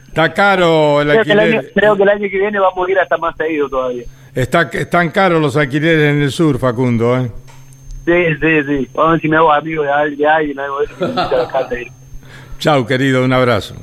[0.07, 1.73] Está caro el Creo que, el año, alquiler.
[1.73, 4.03] creo que el año que viene vamos a ir hasta más seguido todavía.
[4.33, 7.17] Está, están caros los alquileres en el sur, Facundo.
[7.17, 7.31] ¿eh?
[8.05, 8.87] Sí, sí, sí.
[8.93, 10.95] Vamos a ver si me hago amigo de alguien, de alguien algo de eso.
[12.59, 13.75] Chau, querido, un abrazo.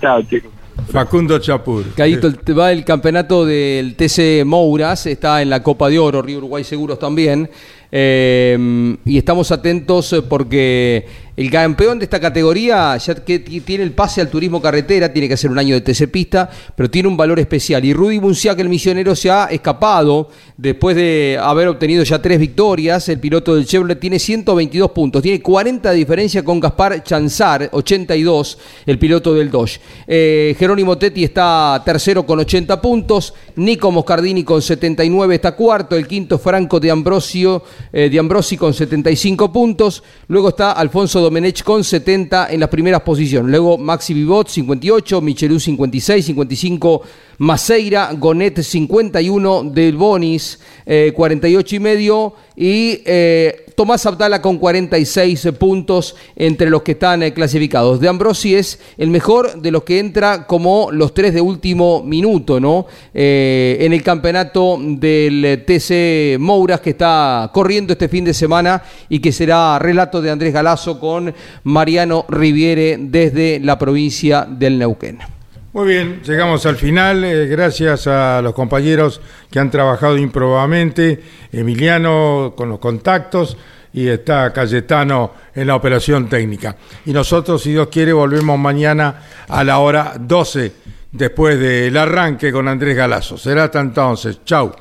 [0.00, 0.50] Chao, chicos.
[0.90, 1.84] Facundo Chapur.
[1.96, 6.64] Caíto, va el campeonato del TC Mouras, está en la Copa de Oro, Río Uruguay
[6.64, 7.50] Seguros también.
[7.92, 11.06] Eh, y estamos atentos porque
[11.36, 15.28] el campeón de esta categoría ya que ti- tiene el pase al turismo carretera, tiene
[15.28, 17.84] que hacer un año de TC Pista, pero tiene un valor especial.
[17.84, 23.08] Y Rudy Bunciac, el misionero, se ha escapado después de haber obtenido ya tres victorias.
[23.08, 28.58] El piloto del Chevrolet tiene 122 puntos, tiene 40 de diferencia con Gaspar Chanzar, 82,
[28.86, 29.78] el piloto del Dodge.
[30.06, 36.06] Eh, Jerónimo Tetti está tercero con 80 puntos, Nico Moscardini con 79 está cuarto, el
[36.06, 37.62] quinto Franco de Ambrosio,
[37.92, 43.02] eh, de Ambrosi con 75 puntos, luego está Alfonso Domenech con 70 en las primeras
[43.02, 47.02] posiciones, luego Maxi Vivot 58, Michelú 56, 55
[47.38, 55.48] Maceira, Gonet 51, Del Bonis eh, 48 y medio y eh, Tomás Abdala con 46
[55.58, 58.00] puntos entre los que están eh, clasificados.
[58.00, 62.58] De Ambrosi es el mejor de los que entra como los tres de último minuto,
[62.58, 62.86] ¿no?
[63.12, 68.82] Eh, en el campeonato del eh, TC Mouras que está corriendo este fin de semana
[69.10, 71.34] y que será relato de Andrés Galazo con
[71.64, 75.35] Mariano Riviere desde la provincia del Neuquén.
[75.76, 77.22] Muy bien, llegamos al final.
[77.22, 79.20] eh, gracias a los compañeros
[79.50, 81.22] que han trabajado improbablemente.
[81.52, 83.58] Emiliano con los contactos
[83.92, 86.76] y está Cayetano en la operación técnica.
[87.04, 90.72] Y nosotros, si Dios quiere, volvemos mañana a la hora 12,
[91.12, 93.36] después del arranque con Andrés Galazo.
[93.36, 94.40] Será hasta entonces.
[94.46, 94.74] Chau,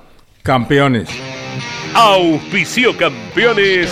[0.44, 1.10] campeones.
[1.94, 3.92] Auspicio campeones.